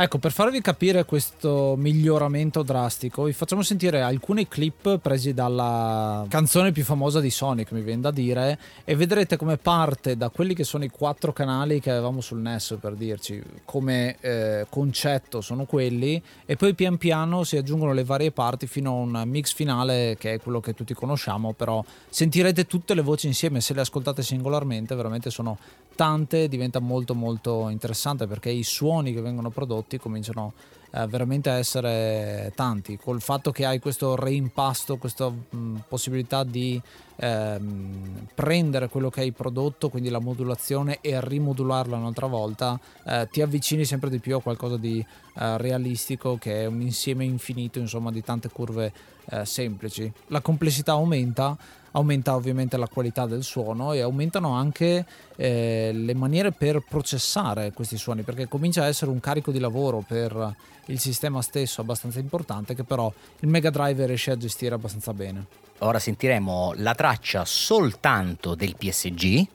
[0.00, 6.70] Ecco, per farvi capire questo miglioramento drastico, vi facciamo sentire alcuni clip presi dalla canzone
[6.70, 10.62] più famosa di Sonic, mi viene da dire, e vedrete come parte da quelli che
[10.62, 16.22] sono i quattro canali che avevamo sul NES, per dirci, come eh, concetto sono quelli,
[16.46, 20.34] e poi pian piano si aggiungono le varie parti fino a un mix finale che
[20.34, 24.94] è quello che tutti conosciamo, però sentirete tutte le voci insieme, se le ascoltate singolarmente
[24.94, 25.58] veramente sono
[25.96, 30.52] tante, diventa molto molto interessante perché i suoni che vengono prodotti prodotti cominciano
[30.90, 32.98] eh, veramente a essere tanti.
[32.98, 36.80] Col fatto che hai questo reimpasto, questa mh, possibilità di
[37.16, 43.40] ehm, prendere quello che hai prodotto, quindi la modulazione, e rimodularla un'altra volta, eh, ti
[43.40, 48.12] avvicini sempre di più a qualcosa di eh, realistico che è un insieme infinito insomma,
[48.12, 48.92] di tante curve
[49.30, 50.10] eh, semplici.
[50.28, 51.56] La complessità aumenta,
[51.98, 55.04] aumenta ovviamente la qualità del suono e aumentano anche
[55.36, 60.04] eh, le maniere per processare questi suoni perché comincia a essere un carico di lavoro
[60.06, 60.54] per
[60.86, 65.46] il sistema stesso abbastanza importante che però il Mega Drive riesce a gestire abbastanza bene.
[65.78, 69.46] Ora sentiremo la traccia soltanto del PSG.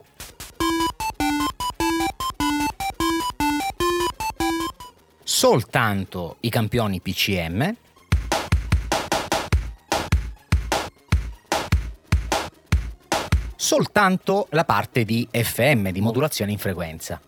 [5.23, 7.75] Soltanto i campioni PCM.
[13.73, 17.19] Soltanto la parte di FM, di modulazione in frequenza.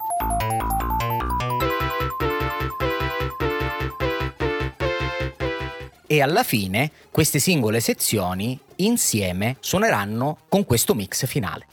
[6.07, 11.65] e alla fine queste singole sezioni insieme suoneranno con questo mix finale.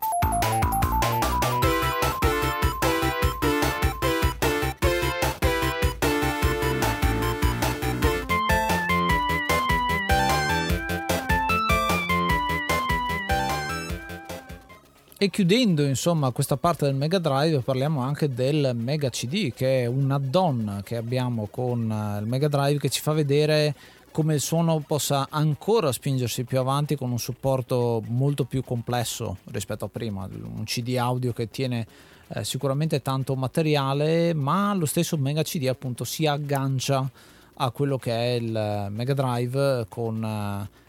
[15.22, 19.86] E chiudendo insomma questa parte del Mega Drive parliamo anche del Mega CD che è
[19.86, 23.72] un add-on che abbiamo con eh, il Mega Drive che ci fa vedere
[24.10, 29.84] come il suono possa ancora spingersi più avanti con un supporto molto più complesso rispetto
[29.84, 31.86] a prima, un CD audio che tiene
[32.26, 37.08] eh, sicuramente tanto materiale, ma lo stesso Mega CD appunto si aggancia
[37.54, 40.81] a quello che è il Mega Drive con eh,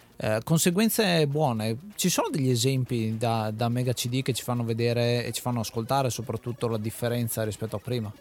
[0.44, 1.78] conseguenze buone.
[1.96, 5.62] Ci sono degli esempi da, da Mega CD che ci fanno vedere e ci fanno
[5.62, 8.12] ascoltare soprattutto la differenza rispetto a prima?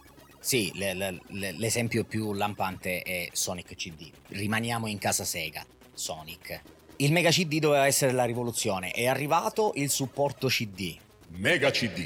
[0.42, 1.20] Sì, le, le,
[1.52, 4.10] l'esempio più lampante è Sonic CD.
[4.28, 6.60] Rimaniamo in casa Sega, Sonic.
[6.96, 8.90] Il Mega CD doveva essere la rivoluzione.
[8.90, 10.96] È arrivato il supporto CD.
[11.36, 12.04] Mega CD.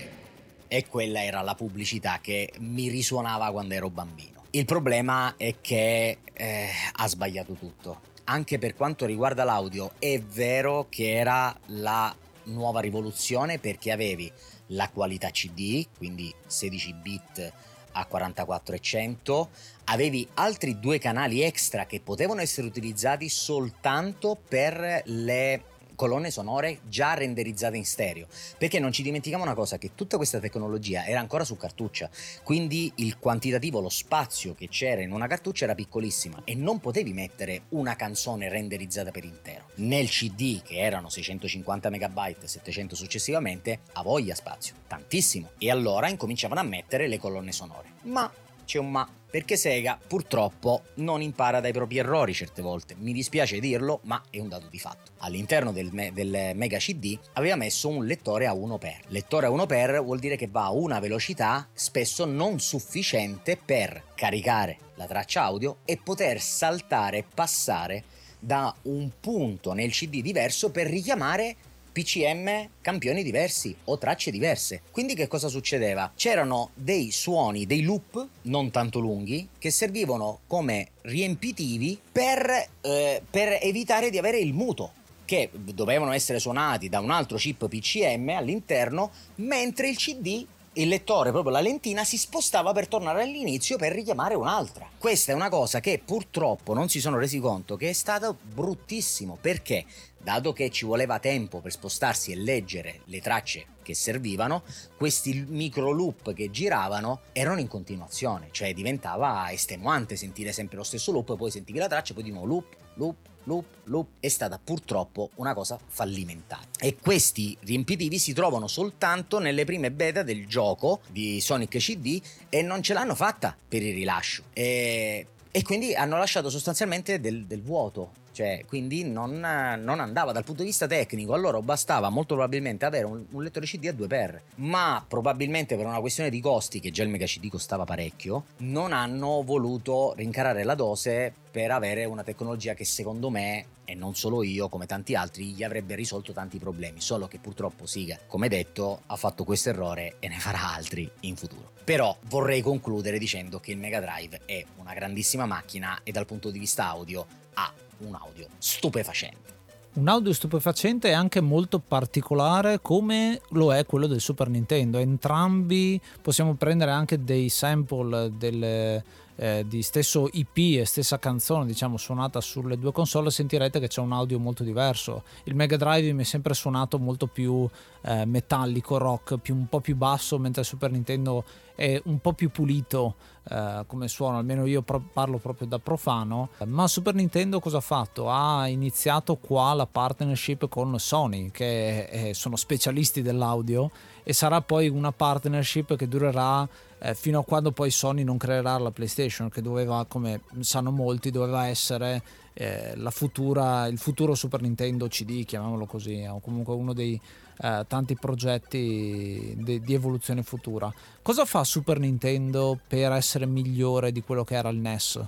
[0.69, 4.45] E quella era la pubblicità che mi risuonava quando ero bambino.
[4.51, 8.01] Il problema è che eh, ha sbagliato tutto.
[8.29, 14.31] Anche per quanto riguarda l'audio, è vero che era la nuova rivoluzione perché avevi
[14.69, 17.53] la qualità CD, quindi 16 bit
[17.93, 19.51] a 44 e 100,
[19.85, 25.63] avevi altri due canali extra che potevano essere utilizzati soltanto per le
[25.97, 28.29] colonne sonore già renderizzate in stereo.
[28.57, 32.09] Perché non ci dimentichiamo una cosa, che tutta questa tecnologia era ancora su cartuccia,
[32.45, 37.13] quindi il quantitativo, lo spazio che c'era in una cartuccia era piccolissima e non potevi
[37.13, 39.71] mettere una canzone renderizzata per intero.
[39.77, 45.51] Nel CD, che erano 650 MB, 700 successivamente, a voglia spazio, tantissimo.
[45.59, 47.89] E allora incominciavano a mettere le colonne sonore.
[48.03, 48.31] Ma
[48.67, 52.95] c'è un ma, perché Sega purtroppo non impara dai propri errori certe volte.
[52.99, 55.13] Mi dispiace dirlo, ma è un dato di fatto.
[55.19, 58.95] All'interno del, me- del Mega CD aveva messo un lettore a 1x.
[59.09, 64.79] Lettore a 1x vuol dire che va a una velocità spesso non sufficiente per caricare
[64.97, 68.05] la traccia audio e poter saltare e passare
[68.39, 71.57] da un punto nel CD diverso per richiamare
[71.97, 74.83] PCM campioni diversi o tracce diverse.
[74.91, 76.13] Quindi che cosa succedeva?
[76.15, 83.61] C'erano dei suoni, dei loop non tanto lunghi che servivano come riempitivi per, eh, per
[83.63, 84.93] evitare di avere il muto
[85.25, 90.47] che dovevano essere suonati da un altro chip PCM all'interno, mentre il CD
[90.77, 94.89] il lettore, proprio la lentina, si spostava per tornare all'inizio per richiamare un'altra.
[94.99, 99.39] Questa è una cosa che purtroppo non si sono resi conto che è stato bruttissimo
[99.41, 99.85] perché
[100.19, 104.65] dato che ci voleva tempo per spostarsi e leggere le tracce che servivano,
[104.97, 111.13] questi micro loop che giravano erano in continuazione, cioè diventava estenuante sentire sempre lo stesso
[111.13, 115.31] loop, poi sentivi la traccia, poi di nuovo loop, loop, loop, loop, è stata purtroppo
[115.37, 116.67] una cosa fallimentare.
[116.79, 122.63] E questi riempitivi si trovano soltanto nelle prime beta del gioco di Sonic CD e
[122.63, 124.45] non ce l'hanno fatta per il rilascio.
[124.53, 130.45] E, e quindi hanno lasciato sostanzialmente del, del vuoto cioè, quindi non, non, andava dal
[130.45, 131.33] punto di vista tecnico.
[131.33, 135.87] A loro bastava molto probabilmente avere un, un lettore CD a 2x, ma probabilmente per
[135.87, 140.65] una questione di costi, che già il Mega CD costava parecchio, non hanno voluto rincarare
[140.65, 145.15] la dose per avere una tecnologia che secondo me, e non solo io, come tanti
[145.15, 147.01] altri, gli avrebbe risolto tanti problemi.
[147.01, 151.37] Solo che purtroppo Siga, come detto, ha fatto questo errore e ne farà altri in
[151.37, 151.71] futuro.
[151.85, 156.51] Però vorrei concludere dicendo che il Mega Drive è una grandissima macchina e dal punto
[156.51, 159.55] di vista audio ha un audio stupefacente.
[159.95, 164.99] Un audio stupefacente e anche molto particolare come lo è quello del Super Nintendo.
[164.99, 169.03] Entrambi possiamo prendere anche dei sample delle,
[169.37, 174.01] eh, di stesso IP e stessa canzone diciamo suonata sulle due console sentirete che c'è
[174.01, 175.23] un audio molto diverso.
[175.45, 177.69] Il Mega Drive mi è sempre suonato molto più
[178.03, 181.45] eh, metallico rock più, un po' più basso mentre il Super Nintendo
[181.75, 183.17] è un po' più pulito
[183.49, 184.39] eh, come suono.
[184.39, 186.49] Almeno io pro- parlo proprio da profano.
[186.65, 188.31] Ma Super Nintendo cosa ha fatto?
[188.31, 193.91] ha iniziato qua la partnership con Sony che eh, sono specialisti dell'audio
[194.23, 196.67] e sarà poi una partnership che durerà
[196.99, 201.31] eh, fino a quando poi Sony non creerà la PlayStation, che doveva, come sanno molti,
[201.31, 202.23] doveva essere
[202.55, 207.21] eh, futura, il futuro Super Nintendo CD, chiamiamolo così, o comunque uno dei
[207.63, 210.93] eh, tanti progetti de- di evoluzione futura.
[211.23, 215.25] Cosa fa Super Nintendo per essere migliore di quello che era il NES?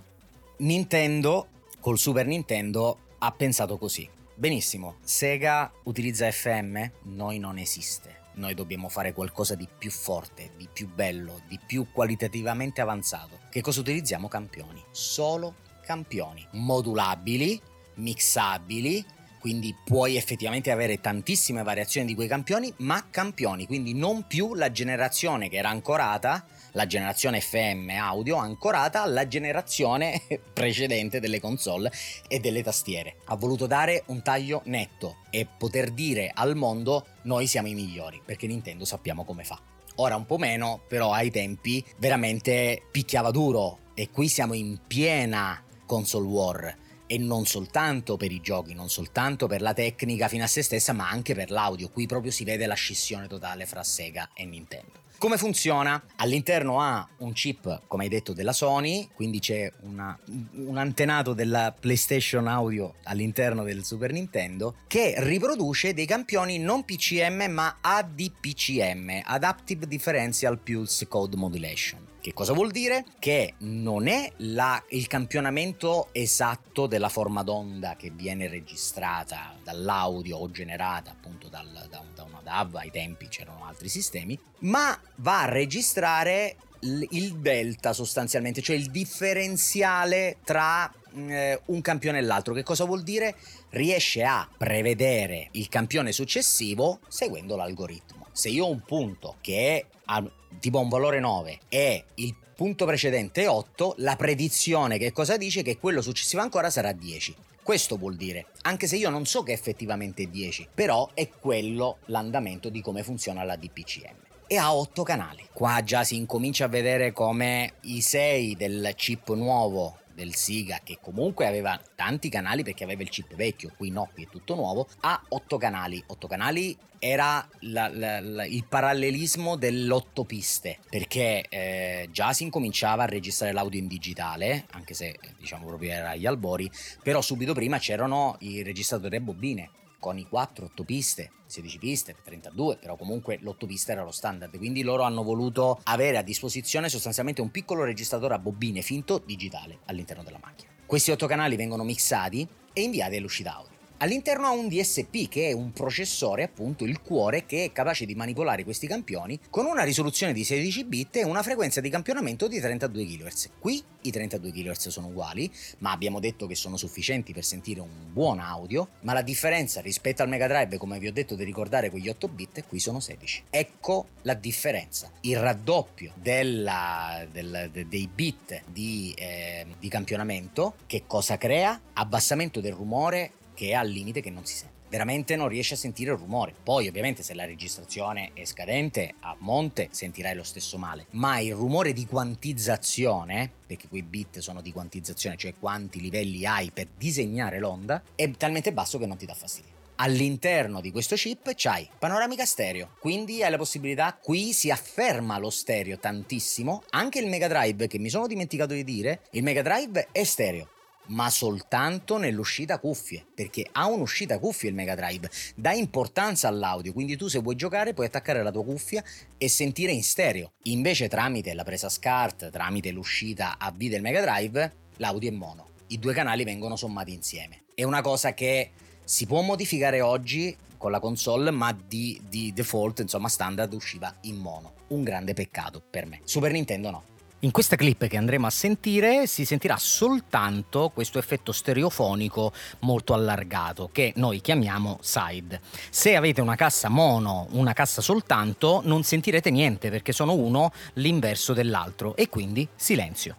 [0.59, 1.47] Nintendo,
[1.81, 4.09] col Super Nintendo, ha pensato così.
[4.35, 6.79] Benissimo, Sega utilizza FM?
[7.03, 11.89] Noi non esiste noi dobbiamo fare qualcosa di più forte, di più bello, di più
[11.93, 13.41] qualitativamente avanzato.
[13.51, 14.29] Che cosa utilizziamo?
[14.29, 14.83] Campioni.
[14.91, 16.47] Solo campioni.
[16.53, 17.61] Modulabili,
[17.97, 19.05] mixabili,
[19.39, 24.71] quindi puoi effettivamente avere tantissime variazioni di quei campioni, ma campioni, quindi non più la
[24.71, 26.47] generazione che era ancorata
[26.79, 30.23] la generazione FM audio ancorata alla generazione
[30.55, 31.91] precedente delle console
[32.29, 33.17] e delle tastiere.
[33.25, 38.23] Ha voluto dare un taglio netto e poter dire al mondo noi siamo i migliori,
[38.25, 39.61] perché Nintendo sappiamo come fa.
[39.97, 45.61] Ora un po' meno, però ai tempi veramente picchiava duro e qui siamo in piena
[45.85, 46.77] console war
[47.09, 50.93] e non soltanto per i giochi, non soltanto per la tecnica fino a se stessa,
[50.93, 51.91] ma anche per l'audio.
[51.91, 55.07] Qui proprio si vede la scissione totale fra Sega e Nintendo.
[55.19, 56.01] Come funziona?
[56.19, 60.17] All'interno ha un chip, come hai detto, della Sony, quindi c'è una,
[60.53, 67.51] un antenato della PlayStation Audio all'interno del Super Nintendo che riproduce dei campioni non PCM
[67.51, 72.07] ma ADPCM, Adaptive Differential Pulse Code Modulation.
[72.21, 73.05] Che cosa vuol dire?
[73.19, 80.51] Che non è la, il campionamento esatto della forma d'onda che viene registrata dall'audio o
[80.51, 82.18] generata appunto dal, da, una
[82.49, 88.91] DAV, ai tempi c'erano altri sistemi, ma va a registrare il delta sostanzialmente, cioè il
[88.91, 92.55] differenziale tra eh, un campione e l'altro.
[92.55, 93.37] Che cosa vuol dire?
[93.71, 98.27] Riesce a prevedere il campione successivo seguendo l'algoritmo.
[98.33, 100.23] Se io ho un punto che è
[100.61, 105.63] tipo un valore 9 e il punto precedente è 8, la predizione che cosa dice?
[105.63, 107.35] Che quello successivo ancora sarà 10.
[107.69, 111.99] Questo vuol dire, anche se io non so che effettivamente è 10, però è quello
[112.07, 114.17] l'andamento di come funziona la DPCM
[114.47, 115.47] e ha 8 canali.
[115.53, 120.99] Qua già si incomincia a vedere come i 6 del chip nuovo del Siga, che
[121.01, 124.89] comunque aveva tanti canali perché aveva il chip vecchio, qui no, qui è tutto nuovo,
[125.03, 126.03] ha 8 canali.
[126.05, 133.05] 8 canali era la, la, la, il parallelismo dell'otto piste perché eh, già si incominciava
[133.05, 136.69] a registrare l'audio in digitale anche se diciamo proprio era agli albori
[137.01, 142.17] però subito prima c'erano i registratori a bobine con i 4, 8 piste, 16 piste,
[142.23, 146.89] 32, però comunque l'8 piste era lo standard, quindi loro hanno voluto avere a disposizione
[146.89, 150.71] sostanzialmente un piccolo registratore a bobine finto digitale all'interno della macchina.
[150.87, 153.78] Questi 8 canali vengono mixati e inviati all'uscita audio.
[154.01, 158.15] All'interno ha un DSP che è un processore, appunto il cuore, che è capace di
[158.15, 162.61] manipolare questi campioni con una risoluzione di 16 bit e una frequenza di campionamento di
[162.61, 163.51] 32 kHz.
[163.59, 168.13] Qui i 32 kHz sono uguali, ma abbiamo detto che sono sufficienti per sentire un
[168.13, 171.91] buon audio, ma la differenza rispetto al Mega Drive, come vi ho detto di ricordare
[171.91, 173.45] quegli 8 bit, qui sono 16.
[173.51, 175.11] Ecco la differenza.
[175.23, 181.81] Il raddoppio della, del, de, dei bit di, eh, di campionamento, che cosa crea?
[181.95, 184.77] Abbassamento del rumore che è al limite che non si sente.
[184.89, 186.55] Veramente non riesci a sentire il rumore.
[186.63, 191.07] Poi, ovviamente, se la registrazione è scadente a monte, sentirai lo stesso male.
[191.11, 196.71] Ma il rumore di quantizzazione, perché quei bit sono di quantizzazione, cioè quanti livelli hai
[196.71, 201.51] per disegnare l'onda, è talmente basso che non ti dà fastidio all'interno di questo chip
[201.57, 207.27] c'hai panoramica stereo, quindi hai la possibilità, qui si afferma lo stereo tantissimo, anche il
[207.27, 210.69] Mega Drive che mi sono dimenticato di dire, il Mega Drive è stereo,
[211.09, 217.17] ma soltanto nell'uscita cuffie, perché ha un'uscita cuffie il Mega Drive, dà importanza all'audio, quindi
[217.17, 219.03] tu se vuoi giocare puoi attaccare la tua cuffia
[219.37, 220.53] e sentire in stereo.
[220.65, 225.67] Invece tramite la presa SCART, tramite l'uscita AV del Mega Drive, l'audio è mono.
[225.89, 227.63] I due canali vengono sommati insieme.
[227.75, 228.71] È una cosa che
[229.05, 234.37] si può modificare oggi con la console, ma di, di default, insomma, standard usciva in
[234.37, 234.75] mono.
[234.89, 236.21] Un grande peccato per me.
[236.25, 237.03] Super Nintendo no.
[237.43, 243.91] In questa clip che andremo a sentire si sentirà soltanto questo effetto stereofonico molto allargato
[243.93, 245.61] che noi chiamiamo side.
[245.89, 251.53] Se avete una cassa mono, una cassa soltanto, non sentirete niente perché sono uno l'inverso
[251.53, 253.37] dell'altro e quindi silenzio.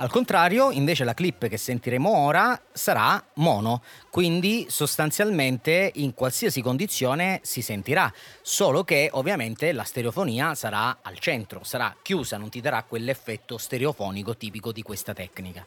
[0.00, 7.40] Al contrario, invece la clip che sentiremo ora sarà mono, quindi sostanzialmente in qualsiasi condizione
[7.42, 12.84] si sentirà, solo che ovviamente la stereofonia sarà al centro, sarà chiusa, non ti darà
[12.84, 15.66] quell'effetto stereofonico tipico di questa tecnica.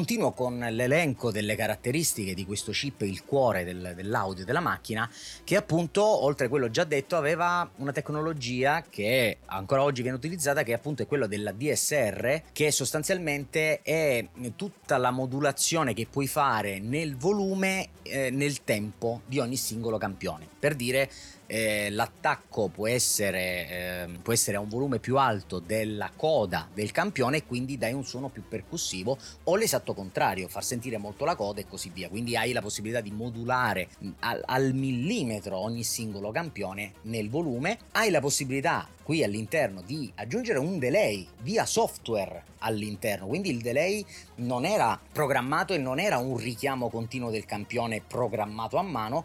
[0.00, 5.06] Continuo con l'elenco delle caratteristiche di questo chip, il cuore del, dell'audio della macchina,
[5.44, 10.62] che appunto, oltre a quello già detto, aveva una tecnologia che ancora oggi viene utilizzata,
[10.62, 14.26] che appunto è quella della DSR, che sostanzialmente è
[14.56, 20.48] tutta la modulazione che puoi fare nel volume, eh, nel tempo di ogni singolo campione.
[20.58, 21.10] Per dire,
[21.50, 26.92] eh, l'attacco può essere, eh, può essere, a un volume più alto della coda del
[26.92, 31.34] campione e quindi dai un suono più percussivo o l'esatto contrario, far sentire molto la
[31.34, 32.08] coda e così via.
[32.08, 33.88] Quindi hai la possibilità di modulare
[34.20, 40.60] al, al millimetro ogni singolo campione nel volume, hai la possibilità qui all'interno di aggiungere
[40.60, 44.04] un delay via software all'interno, quindi il delay
[44.36, 49.24] non era programmato e non era un richiamo continuo del campione programmato a mano,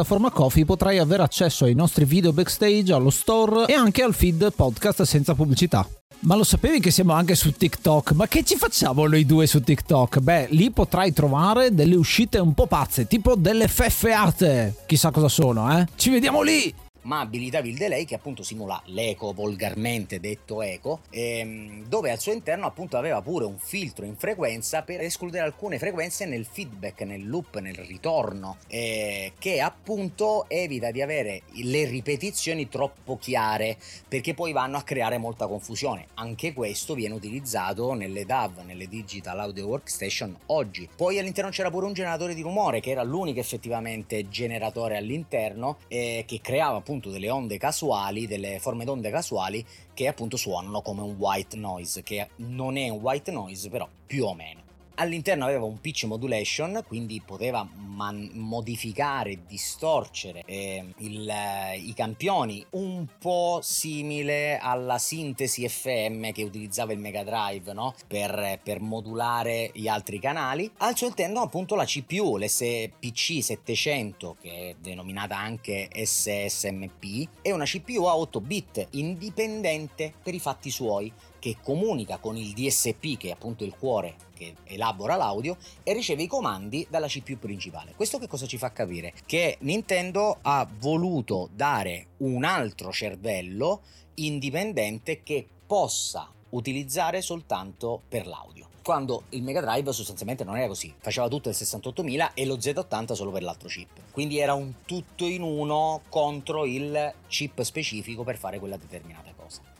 [0.31, 5.03] Coffee potrai avere accesso ai nostri video backstage, allo store e anche al feed podcast
[5.03, 5.87] senza pubblicità.
[6.21, 8.11] Ma lo sapevi che siamo anche su TikTok?
[8.11, 10.19] Ma che ci facciamo noi due su TikTok?
[10.19, 14.75] Beh, lì potrai trovare delle uscite un po' pazze, tipo delle feffeate.
[14.85, 15.87] Chissà cosa sono, eh?
[15.95, 16.80] Ci vediamo lì!
[17.03, 22.31] Ma abilitavi il delay che appunto simula l'eco, volgarmente detto eco, ehm, dove al suo
[22.31, 27.27] interno appunto aveva pure un filtro in frequenza per escludere alcune frequenze nel feedback, nel
[27.27, 33.77] loop, nel ritorno, eh, che appunto evita di avere le ripetizioni troppo chiare
[34.07, 36.07] perché poi vanno a creare molta confusione.
[36.15, 40.87] Anche questo viene utilizzato nelle DAV, nelle Digital Audio Workstation oggi.
[40.95, 46.23] Poi all'interno c'era pure un generatore di rumore che era l'unico effettivamente generatore all'interno eh,
[46.27, 51.01] che creava appunto appunto delle onde casuali, delle forme d'onde casuali che appunto suonano come
[51.01, 54.60] un white noise, che non è un white noise però più o meno.
[55.01, 62.63] All'interno aveva un pitch modulation, quindi poteva man- modificare, distorcere eh, il, eh, i campioni,
[62.71, 67.95] un po' simile alla sintesi FM che utilizzava il Mega Drive no?
[68.05, 70.71] per, per, modulare gli altri canali.
[70.77, 77.65] Al suo interno appunto la CPU, l'SPC 700 che è denominata anche SSMP, è una
[77.65, 81.11] CPU a 8 bit indipendente per i fatti suoi
[81.41, 86.21] che comunica con il DSP che è appunto il cuore che elabora l'audio e riceve
[86.21, 87.93] i comandi dalla CPU principale.
[87.95, 89.11] Questo che cosa ci fa capire?
[89.25, 93.81] Che Nintendo ha voluto dare un altro cervello
[94.15, 98.69] indipendente che possa utilizzare soltanto per l'audio.
[98.83, 103.13] Quando il Mega Drive sostanzialmente non era così, faceva tutto il 68000 e lo Z80
[103.13, 103.89] solo per l'altro chip.
[104.11, 109.30] Quindi era un tutto in uno contro il chip specifico per fare quella determinata.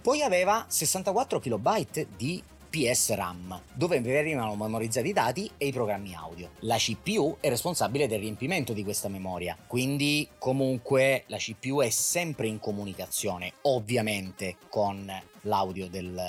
[0.02, 6.16] Poi aveva 64 KB di PS RAM, dove venivano memorizzati i dati e i programmi
[6.16, 6.50] audio.
[6.62, 12.48] La CPU è responsabile del riempimento di questa memoria, quindi comunque la CPU è sempre
[12.48, 15.08] in comunicazione, ovviamente, con
[15.42, 16.20] l'audio del,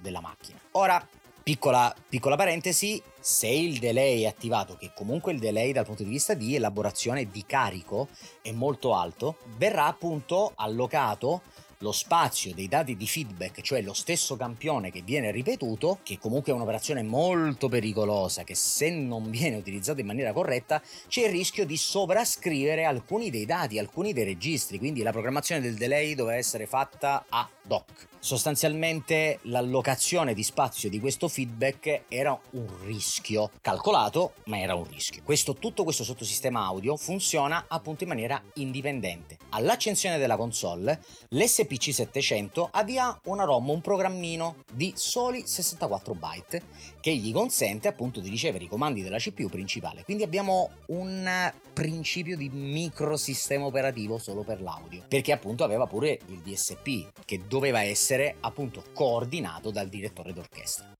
[0.00, 0.58] della macchina.
[0.72, 1.06] Ora,
[1.48, 6.10] Piccola, piccola, parentesi, se il delay è attivato, che comunque il delay dal punto di
[6.10, 8.08] vista di elaborazione di carico
[8.42, 11.40] è molto alto, verrà appunto allocato
[11.78, 16.52] lo spazio dei dati di feedback, cioè lo stesso campione che viene ripetuto, che comunque
[16.52, 21.64] è un'operazione molto pericolosa, che se non viene utilizzato in maniera corretta c'è il rischio
[21.64, 26.66] di sovrascrivere alcuni dei dati, alcuni dei registri, quindi la programmazione del delay doveva essere
[26.66, 28.06] fatta a doc.
[28.18, 35.22] Sostanzialmente l'allocazione di spazio di questo feedback era un rischio calcolato, ma era un rischio.
[35.22, 39.36] Questo, tutto questo sottosistema audio funziona appunto in maniera indipendente.
[39.50, 46.62] All'accensione della console, l'SPC 700 avvia una ROM, un programmino di soli 64 byte
[47.00, 50.04] che gli consente appunto di ricevere i comandi della CPU principale.
[50.04, 56.38] Quindi abbiamo un principio di microsistema operativo solo per l'audio, perché appunto aveva pure il
[56.38, 60.96] DSP che doveva essere appunto coordinato dal direttore d'orchestra.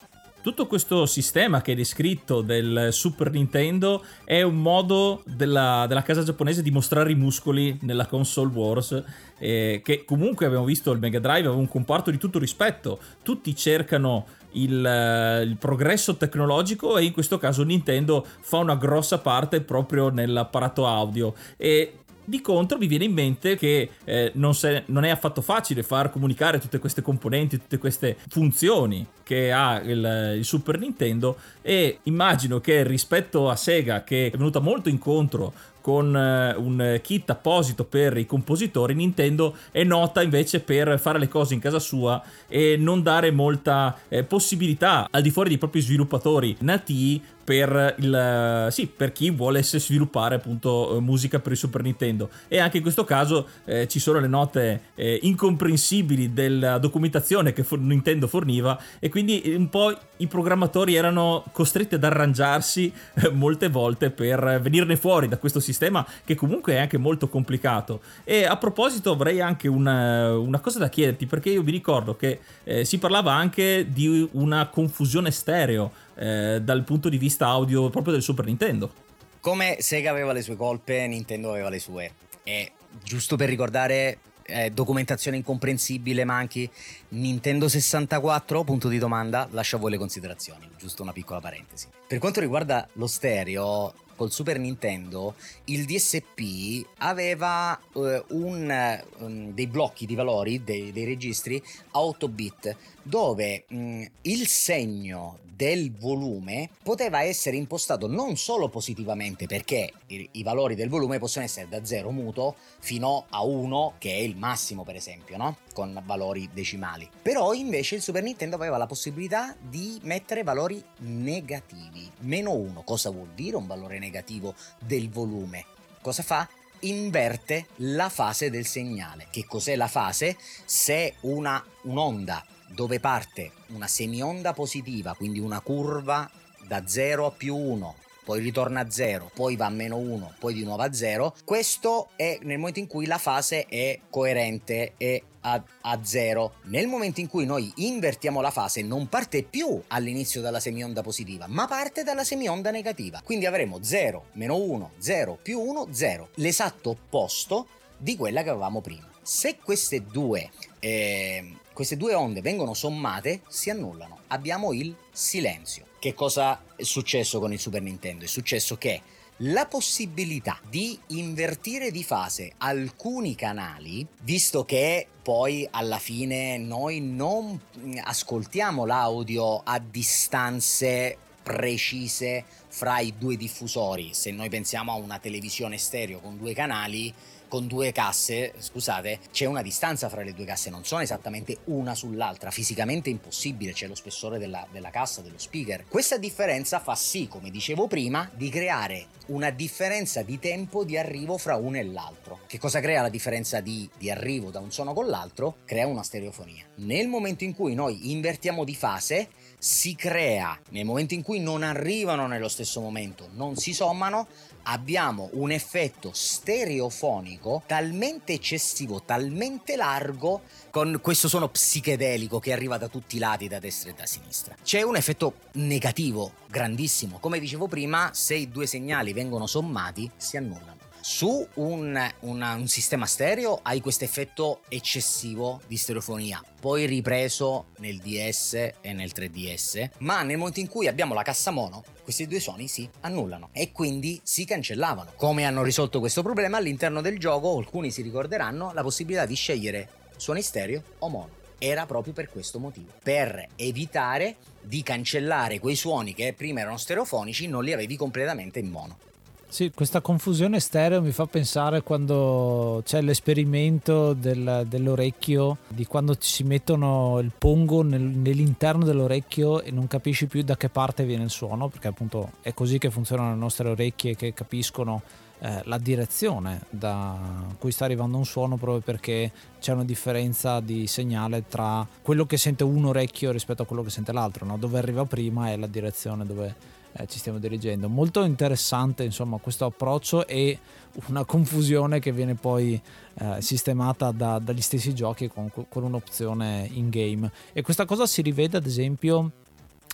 [0.49, 6.22] Tutto questo sistema che hai descritto del Super Nintendo è un modo della, della casa
[6.22, 9.05] giapponese di mostrare i muscoli nella console wars
[9.36, 12.99] eh, che comunque abbiamo visto il Mega Drive aveva un comparto di tutto rispetto.
[13.22, 19.18] Tutti cercano il, eh, il, progresso tecnologico e in questo caso Nintendo fa una grossa
[19.18, 21.34] parte proprio nell'apparato audio.
[21.59, 21.92] E
[22.28, 26.10] di contro mi viene in mente che eh, non, se, non, è affatto facile far
[26.10, 32.60] comunicare tutte queste componenti, tutte queste funzioni che ha il, il, Super Nintendo e immagino
[32.60, 38.18] che rispetto a Sega che è venuta molto incontro con eh, un kit apposito per
[38.18, 43.02] i compositori, Nintendo è nota invece per fare le cose in casa sua e non
[43.02, 49.11] dare molta eh, possibilità al di fuori dei propri sviluppatori nati per, il, sì, per
[49.11, 52.28] chi vuole sviluppare appunto eh, musica per il Super Nintendo.
[52.46, 57.62] E anche in questo caso eh, ci sono le note eh, incomprensibili della documentazione che
[57.62, 63.70] for- Nintendo forniva e quindi un po' i programmatori erano costretti ad arrangiarsi eh, molte
[63.70, 68.03] volte per venirne fuori da questo sistema che comunque è anche molto complicato.
[68.24, 72.40] E a proposito avrei anche una, una cosa da chiederti perché io vi ricordo che
[72.64, 78.12] eh, si parlava anche di una confusione stereo eh, dal punto di vista audio proprio
[78.12, 79.06] del Super Nintendo.
[79.40, 82.12] Come Sega aveva le sue colpe, Nintendo aveva le sue.
[82.42, 86.68] E giusto per ricordare, eh, documentazione incomprensibile, manchi.
[87.10, 91.86] Nintendo 64, punto di domanda, lascia a voi le considerazioni, giusto una piccola parentesi.
[92.06, 99.68] Per quanto riguarda lo stereo, col Super Nintendo il DSP aveva uh, un, um, dei
[99.68, 101.62] blocchi di valori, dei, dei registri
[101.92, 109.46] a 8 bit, dove um, il segno del volume poteva essere impostato non solo positivamente
[109.46, 114.12] perché i, i, valori del volume possono essere da 0 muto fino a 1 che
[114.12, 115.56] è il massimo per esempio, no?
[115.74, 117.09] con valori decimali.
[117.20, 122.09] Però invece il Super Nintendo aveva la possibilità di mettere valori negativi.
[122.20, 124.54] Meno 1 cosa vuol dire un valore negativo?
[124.78, 125.64] del volume.
[126.00, 126.48] Cosa fa?
[126.80, 129.26] Inverte la fase del segnale.
[129.30, 130.36] Che cos'è la fase?
[130.64, 136.30] Se una, un'onda dove parte una semionda positiva, quindi una curva
[136.66, 137.94] da 0 a più 1,
[138.24, 142.10] poi ritorna a 0, poi va a meno 1, poi di nuovo a 0, questo
[142.16, 146.54] è nel momento in cui la fase è coerente e a, a zero.
[146.64, 151.46] Nel momento in cui noi invertiamo la fase non parte più all'inizio dalla semionda positiva,
[151.48, 153.20] ma parte dalla semionda negativa.
[153.24, 156.28] Quindi avremo 0, meno 1, 0, più 1, 0.
[156.34, 157.66] L'esatto opposto
[157.96, 159.08] di quella che avevamo prima.
[159.22, 164.22] Se queste due, eh, queste due onde vengono sommate, si annullano.
[164.28, 165.86] Abbiamo il silenzio.
[166.00, 168.24] Che cosa è successo con il Super Nintendo?
[168.24, 169.00] È successo che
[169.42, 177.60] la possibilità di invertire di fase alcuni canali, visto che poi alla fine noi non
[178.02, 185.78] ascoltiamo l'audio a distanze precise fra i due diffusori, se noi pensiamo a una televisione
[185.78, 187.14] stereo con due canali,
[187.49, 191.94] con due casse, scusate, c'è una distanza fra le due casse, non sono esattamente una
[191.94, 195.86] sull'altra, fisicamente impossibile, c'è lo spessore della, della cassa, dello speaker.
[195.88, 201.36] Questa differenza fa sì, come dicevo prima, di creare una differenza di tempo di arrivo
[201.38, 202.40] fra uno e l'altro.
[202.46, 205.57] Che cosa crea la differenza di, di arrivo da un suono con l'altro?
[205.64, 206.64] Crea una stereofonia.
[206.76, 209.28] Nel momento in cui noi invertiamo di fase,
[209.59, 214.28] si crea, nel momento in cui non arrivano nello stesso momento, non si sommano,
[214.64, 222.88] abbiamo un effetto stereofonico talmente eccessivo, talmente largo, con questo suono psichedelico che arriva da
[222.88, 224.54] tutti i lati, da destra e da sinistra.
[224.62, 227.18] C'è un effetto negativo, grandissimo.
[227.18, 230.88] Come dicevo prima, se i due segnali vengono sommati, si annullano.
[231.11, 237.96] Su un, una, un sistema stereo hai questo effetto eccessivo di stereofonia, poi ripreso nel
[237.96, 238.52] DS
[238.82, 242.68] e nel 3DS, ma nel momento in cui abbiamo la cassa mono, questi due suoni
[242.68, 245.12] si annullano e quindi si cancellavano.
[245.16, 246.59] Come hanno risolto questo problema?
[246.59, 249.88] All'interno del gioco, alcuni si ricorderanno la possibilità di scegliere
[250.18, 251.30] suoni stereo o mono.
[251.56, 257.46] Era proprio per questo motivo, per evitare di cancellare quei suoni che prima erano stereofonici,
[257.46, 259.06] non li avevi completamente in mono.
[259.51, 266.44] Sì, questa confusione stereo mi fa pensare quando c'è l'esperimento del, dell'orecchio, di quando si
[266.44, 271.30] mettono il pongo nel, nell'interno dell'orecchio e non capisci più da che parte viene il
[271.30, 275.01] suono, perché appunto è così che funzionano le nostre orecchie che capiscono
[275.38, 277.16] eh, la direzione da
[277.59, 282.36] cui sta arrivando un suono proprio perché c'è una differenza di segnale tra quello che
[282.36, 284.59] sente un orecchio rispetto a quello che sente l'altro, no?
[284.59, 287.89] dove arriva prima è la direzione dove eh, ci stiamo dirigendo.
[287.89, 290.59] Molto interessante insomma questo approccio e
[291.07, 292.80] una confusione che viene poi
[293.14, 297.30] eh, sistemata da, dagli stessi giochi con, con un'opzione in game.
[297.53, 299.30] E questa cosa si rivede ad esempio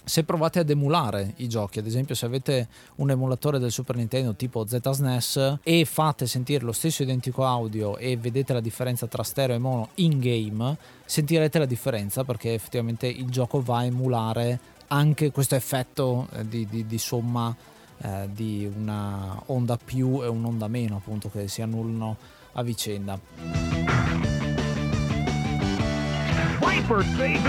[0.04, 4.34] se provate ad emulare i giochi, ad esempio se avete un emulatore del Super Nintendo
[4.34, 9.56] tipo ZSNES e fate sentire lo stesso identico audio e vedete la differenza tra stereo
[9.56, 10.76] e mono in game,
[11.06, 14.60] sentirete la differenza perché effettivamente il gioco va a emulare
[14.94, 17.54] anche questo effetto eh, di, di, di somma
[17.98, 22.16] eh, di una onda più e un'onda meno appunto che si annullano
[22.52, 23.18] a vicenda.
[26.60, 27.42] Viper save.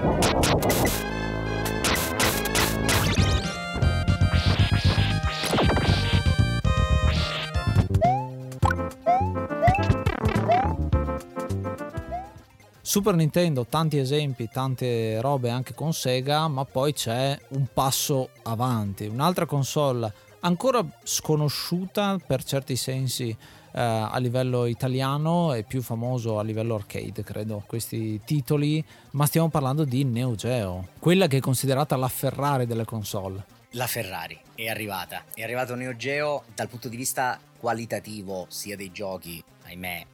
[0.00, 0.19] Yes.
[12.90, 19.06] Super Nintendo, tanti esempi, tante robe anche con Sega, ma poi c'è un passo avanti,
[19.06, 23.36] un'altra console ancora sconosciuta per certi sensi eh,
[23.80, 29.84] a livello italiano e più famoso a livello arcade, credo, questi titoli, ma stiamo parlando
[29.84, 33.44] di Neo Geo, quella che è considerata la Ferrari delle console.
[33.74, 38.90] La Ferrari è arrivata, è arrivato Neo Geo dal punto di vista qualitativo sia dei
[38.90, 40.06] giochi, ahimè,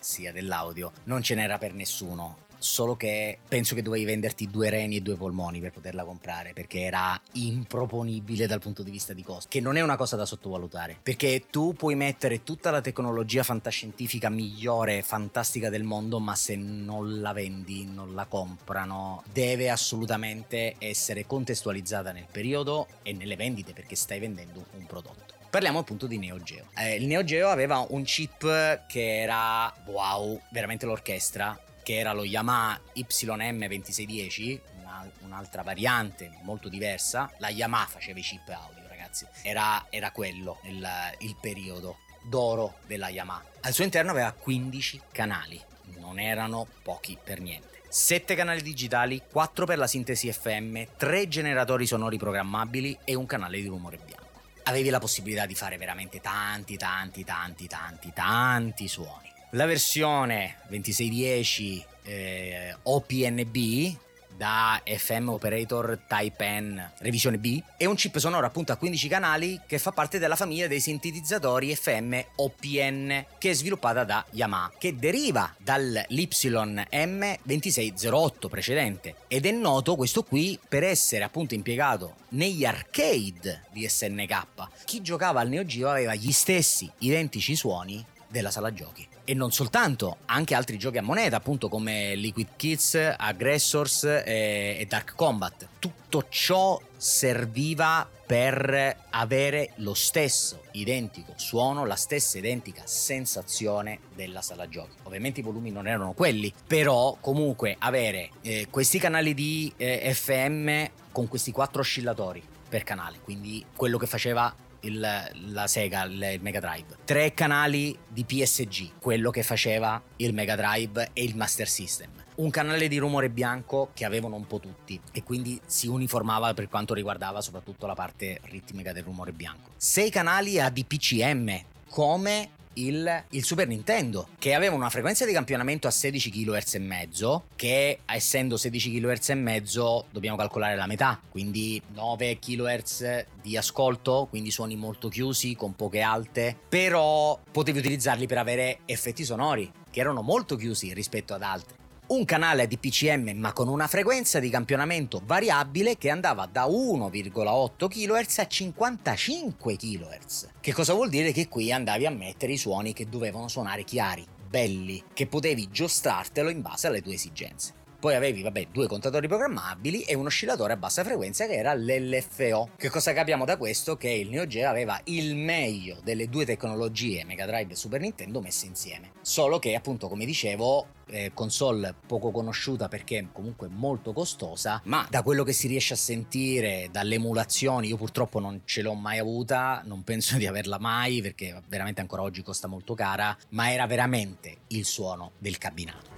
[0.00, 2.50] sia dell'audio, non ce n'era per nessuno.
[2.62, 6.82] Solo che penso che dovevi venderti due reni e due polmoni per poterla comprare perché
[6.82, 10.96] era improponibile dal punto di vista di costo che non è una cosa da sottovalutare.
[11.02, 17.20] Perché tu puoi mettere tutta la tecnologia fantascientifica migliore fantastica del mondo ma se non
[17.20, 19.24] la vendi non la comprano.
[19.32, 25.80] Deve assolutamente essere contestualizzata nel periodo e nelle vendite perché stai vendendo un prodotto Parliamo
[25.80, 26.68] appunto di Neo Geo.
[26.74, 32.24] Eh, il Neo Geo aveva un chip che era wow, veramente l'orchestra che era lo
[32.24, 37.30] Yamaha YM2610, una, un'altra variante molto diversa.
[37.36, 39.26] La Yamaha faceva i chip audio, ragazzi.
[39.42, 40.88] Era, era quello il,
[41.18, 43.44] il periodo d'oro della Yamaha.
[43.60, 45.60] Al suo interno aveva 15 canali,
[45.98, 47.82] non erano pochi per niente.
[47.90, 53.60] 7 canali digitali, 4 per la sintesi FM, 3 generatori sonori programmabili e un canale
[53.60, 54.21] di rumore bianco.
[54.64, 59.30] Avevi la possibilità di fare veramente tanti, tanti, tanti, tanti, tanti suoni.
[59.50, 63.96] La versione 2610 eh, OPNB
[64.36, 69.60] da FM Operator Type N revisione B è un chip sonoro appunto a 15 canali
[69.66, 74.96] che fa parte della famiglia dei sintetizzatori FM OPN che è sviluppata da Yamaha che
[74.96, 79.16] deriva dall'YM2608 precedente.
[79.28, 84.40] Ed è noto questo qui per essere appunto impiegato negli arcade di SNK
[84.84, 89.52] chi giocava al Neo Geo aveva gli stessi identici suoni della sala giochi e non
[89.52, 95.68] soltanto, anche altri giochi a moneta, appunto come Liquid Kids, Aggressors e, e Dark Combat.
[95.78, 104.68] Tutto ciò serviva per avere lo stesso identico suono, la stessa identica sensazione della sala
[104.68, 104.96] giochi.
[105.02, 110.84] Ovviamente i volumi non erano quelli, però comunque avere eh, questi canali di eh, FM
[111.12, 116.60] con questi quattro oscillatori per canale, quindi quello che faceva il, la Sega, il, Mega
[116.60, 116.98] Drive.
[117.04, 122.10] Tre canali di PSG, quello che faceva il Mega Drive e il Master System.
[122.34, 126.68] Un canale di rumore bianco che avevano un po' tutti e quindi si uniformava per
[126.68, 129.70] quanto riguardava soprattutto la parte ritmica del rumore bianco.
[129.76, 131.60] Sei canali a DPCM
[131.90, 136.78] come il, il, Super Nintendo, che aveva una frequenza di campionamento a 16 kHz e
[136.78, 143.56] mezzo, che essendo 16 kHz e mezzo dobbiamo calcolare la metà, quindi 9 kHz di
[143.56, 149.70] ascolto, quindi suoni molto chiusi, con poche alte, però potevi utilizzarli per avere effetti sonori,
[149.90, 151.80] che erano molto chiusi rispetto ad altri
[152.12, 157.88] un canale di PCM ma con una frequenza di campionamento variabile che andava da 1,8
[157.88, 160.48] kHz a 55 kHz.
[160.60, 161.32] Che cosa vuol dire?
[161.32, 166.50] Che qui andavi a mettere i suoni che dovevano suonare chiari, belli, che potevi giostrartelo
[166.50, 167.80] in base alle tue esigenze.
[168.02, 172.70] Poi avevi, vabbè, due contatori programmabili e un oscillatore a bassa frequenza che era l'LFO.
[172.76, 173.96] Che cosa capiamo da questo?
[173.96, 178.40] Che il Neo Geo aveva il meglio delle due tecnologie Mega Drive e Super Nintendo
[178.40, 179.12] messe insieme.
[179.20, 185.22] Solo che, appunto, come dicevo, eh, console poco conosciuta perché comunque molto costosa, ma da
[185.22, 189.82] quello che si riesce a sentire dalle emulazioni, io purtroppo non ce l'ho mai avuta,
[189.84, 194.58] non penso di averla mai perché veramente ancora oggi costa molto cara, ma era veramente
[194.68, 196.10] il suono del cabinato.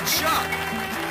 [0.00, 1.09] Good shot!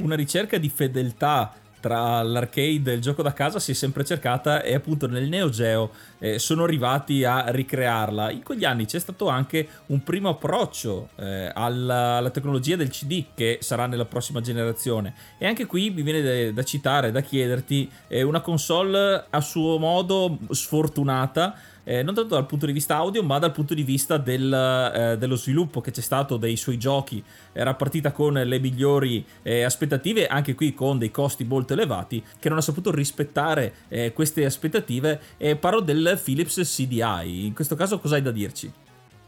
[0.00, 4.62] Una ricerca di fedeltà tra l'arcade e il gioco da casa si è sempre cercata
[4.62, 8.30] e appunto nel Neo Geo eh, sono arrivati a ricrearla.
[8.30, 13.24] In quegli anni c'è stato anche un primo approccio eh, alla, alla, tecnologia del CD
[13.34, 17.90] che sarà nella prossima generazione e anche qui mi viene da, da citare, da chiederti
[18.08, 21.54] eh, una console a suo modo sfortunata
[21.84, 25.18] eh, non tanto dal punto di vista audio, ma dal punto di vista del, eh,
[25.18, 27.22] dello sviluppo che c'è stato dei suoi giochi.
[27.52, 32.48] Era partita con le migliori eh, aspettative, anche qui con dei costi molto elevati, che
[32.48, 35.20] non ha saputo rispettare eh, queste aspettative.
[35.58, 37.46] Parlo del Philips CDI.
[37.46, 38.72] In questo caso, cosa hai da dirci?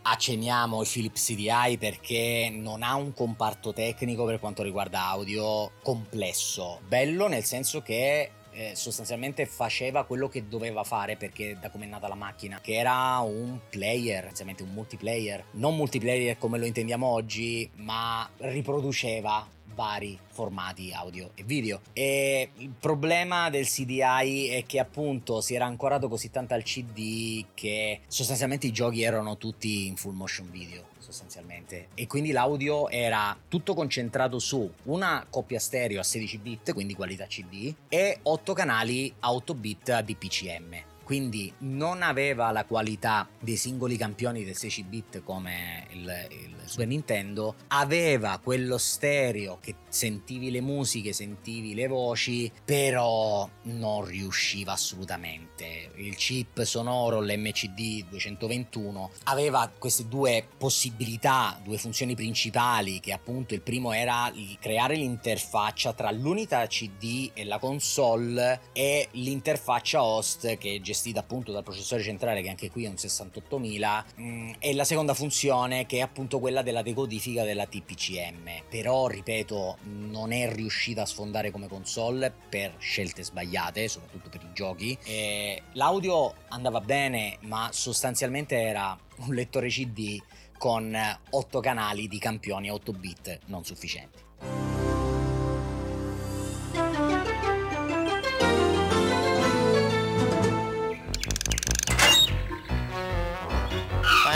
[0.03, 6.81] accenniamo il Philips CDI perché non ha un comparto tecnico per quanto riguarda audio complesso.
[6.87, 11.89] Bello nel senso che eh, sostanzialmente faceva quello che doveva fare perché da come è
[11.89, 17.07] nata la macchina, che era un player, essenzialmente un multiplayer, non multiplayer come lo intendiamo
[17.07, 21.81] oggi, ma riproduceva vari formati audio e video.
[21.93, 27.45] E il problema del CDI è che appunto si era ancorato così tanto al CD
[27.55, 31.89] che sostanzialmente i giochi erano tutti in full motion video sostanzialmente.
[31.95, 37.27] E quindi l'audio era tutto concentrato su una coppia stereo a 16 bit quindi qualità
[37.27, 43.57] CD e 8 canali a 8 bit a DPCM quindi non aveva la qualità dei
[43.57, 50.51] singoli campioni del 16 bit come il, il, Super Nintendo, aveva quello stereo che sentivi
[50.51, 55.91] le musiche, sentivi le voci, però non riusciva assolutamente.
[55.97, 63.61] Il chip sonoro, l'MCD 221, aveva queste due possibilità, due funzioni principali, che appunto il
[63.61, 70.92] primo era creare l'interfaccia tra l'unità CD e la console e l'interfaccia host che gestiva
[70.93, 75.15] gestita appunto dal processore centrale che anche qui è un 68000 mm, e la seconda
[75.15, 81.07] funzione che è appunto quella della decodifica della TPCM però ripeto non è riuscita a
[81.07, 84.97] sfondare come console per scelte sbagliate soprattutto per i giochi.
[85.05, 90.21] E l'audio andava bene ma sostanzialmente era un lettore CD
[90.59, 90.97] con
[91.31, 94.72] 8 canali di campioni a 8 bit non sufficienti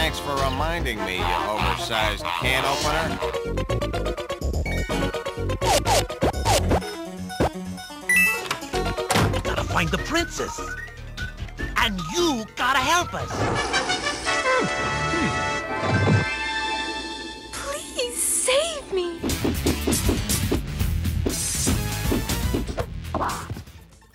[0.09, 3.19] Thanks for reminding me, you oversized can opener.
[9.43, 10.61] Gotta find the princess.
[11.79, 13.29] And you gotta help us.
[15.11, 15.56] Hmm.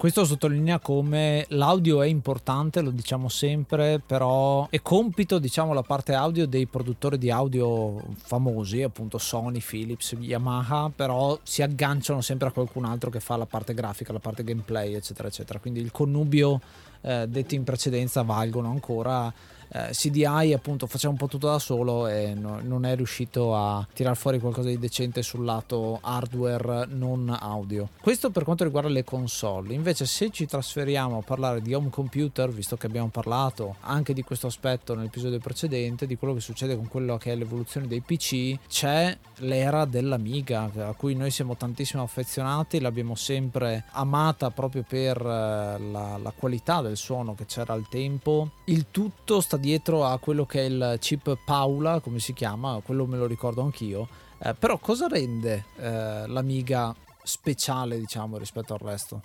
[0.02, 6.16] Questo sottolinea come l'audio è importante, lo diciamo sempre, però è compito, diciamo, la parte
[6.16, 12.52] audio dei produttori di audio famosi, appunto Sony, Philips, Yamaha, però si agganciano sempre a
[12.52, 15.60] qualcun altro che fa la parte grafica, la parte gameplay, eccetera, eccetera.
[15.60, 16.60] Quindi il connubio
[17.02, 19.32] eh, detti in precedenza valgono ancora
[19.74, 23.86] eh, CDI appunto faceva un po' tutto da solo e no, non è riuscito a
[23.94, 27.90] tirar fuori qualcosa di decente sul lato hardware non audio.
[28.02, 29.74] Questo per quanto riguarda le console.
[29.74, 34.24] Invece se ci trasferiamo a parlare di home computer, visto che abbiamo parlato anche di
[34.24, 38.58] questo aspetto nell'episodio precedente, di quello che succede con quello che è l'evoluzione dei PC,
[38.68, 45.22] c'è l'era dell'Amiga a cui noi siamo tantissimo affezionati, l'abbiamo sempre amata proprio per eh,
[45.24, 48.50] la, la qualità del suono che c'era al tempo.
[48.66, 53.06] Il tutto sta dietro a quello che è il chip Paula, come si chiama, quello
[53.06, 54.10] me lo ricordo anch'io.
[54.44, 56.94] Eh, però cosa rende eh, l'Amiga
[57.24, 59.22] speciale, diciamo, rispetto al resto?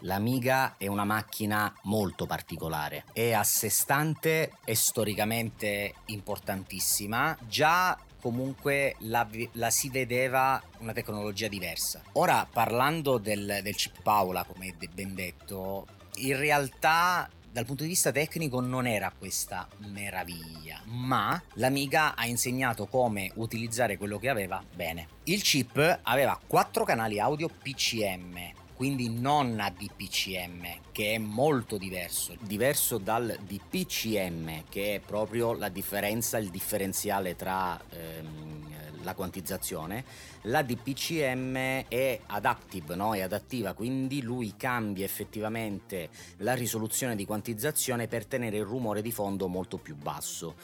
[0.00, 7.34] L'Amiga è una macchina molto particolare, è a sé stante e storicamente importantissima.
[7.48, 12.02] Già comunque la, la, si vedeva una tecnologia diversa.
[12.12, 18.12] Ora parlando del, del chip Paula, come ben detto, in realtà dal punto di vista
[18.12, 25.08] tecnico non era questa meraviglia, ma l'Amiga ha insegnato come utilizzare quello che aveva bene.
[25.24, 32.36] Il chip aveva quattro canali audio PCM, quindi non a DPCM, che è molto diverso,
[32.40, 38.75] diverso dal DPCM, che è proprio la differenza, il differenziale tra ehm,
[39.06, 40.04] la quantizzazione,
[40.42, 43.14] la DPCM è adaptive, no?
[43.14, 49.12] è adattiva, quindi lui cambia effettivamente la risoluzione di quantizzazione per tenere il rumore di
[49.12, 50.56] fondo molto più basso.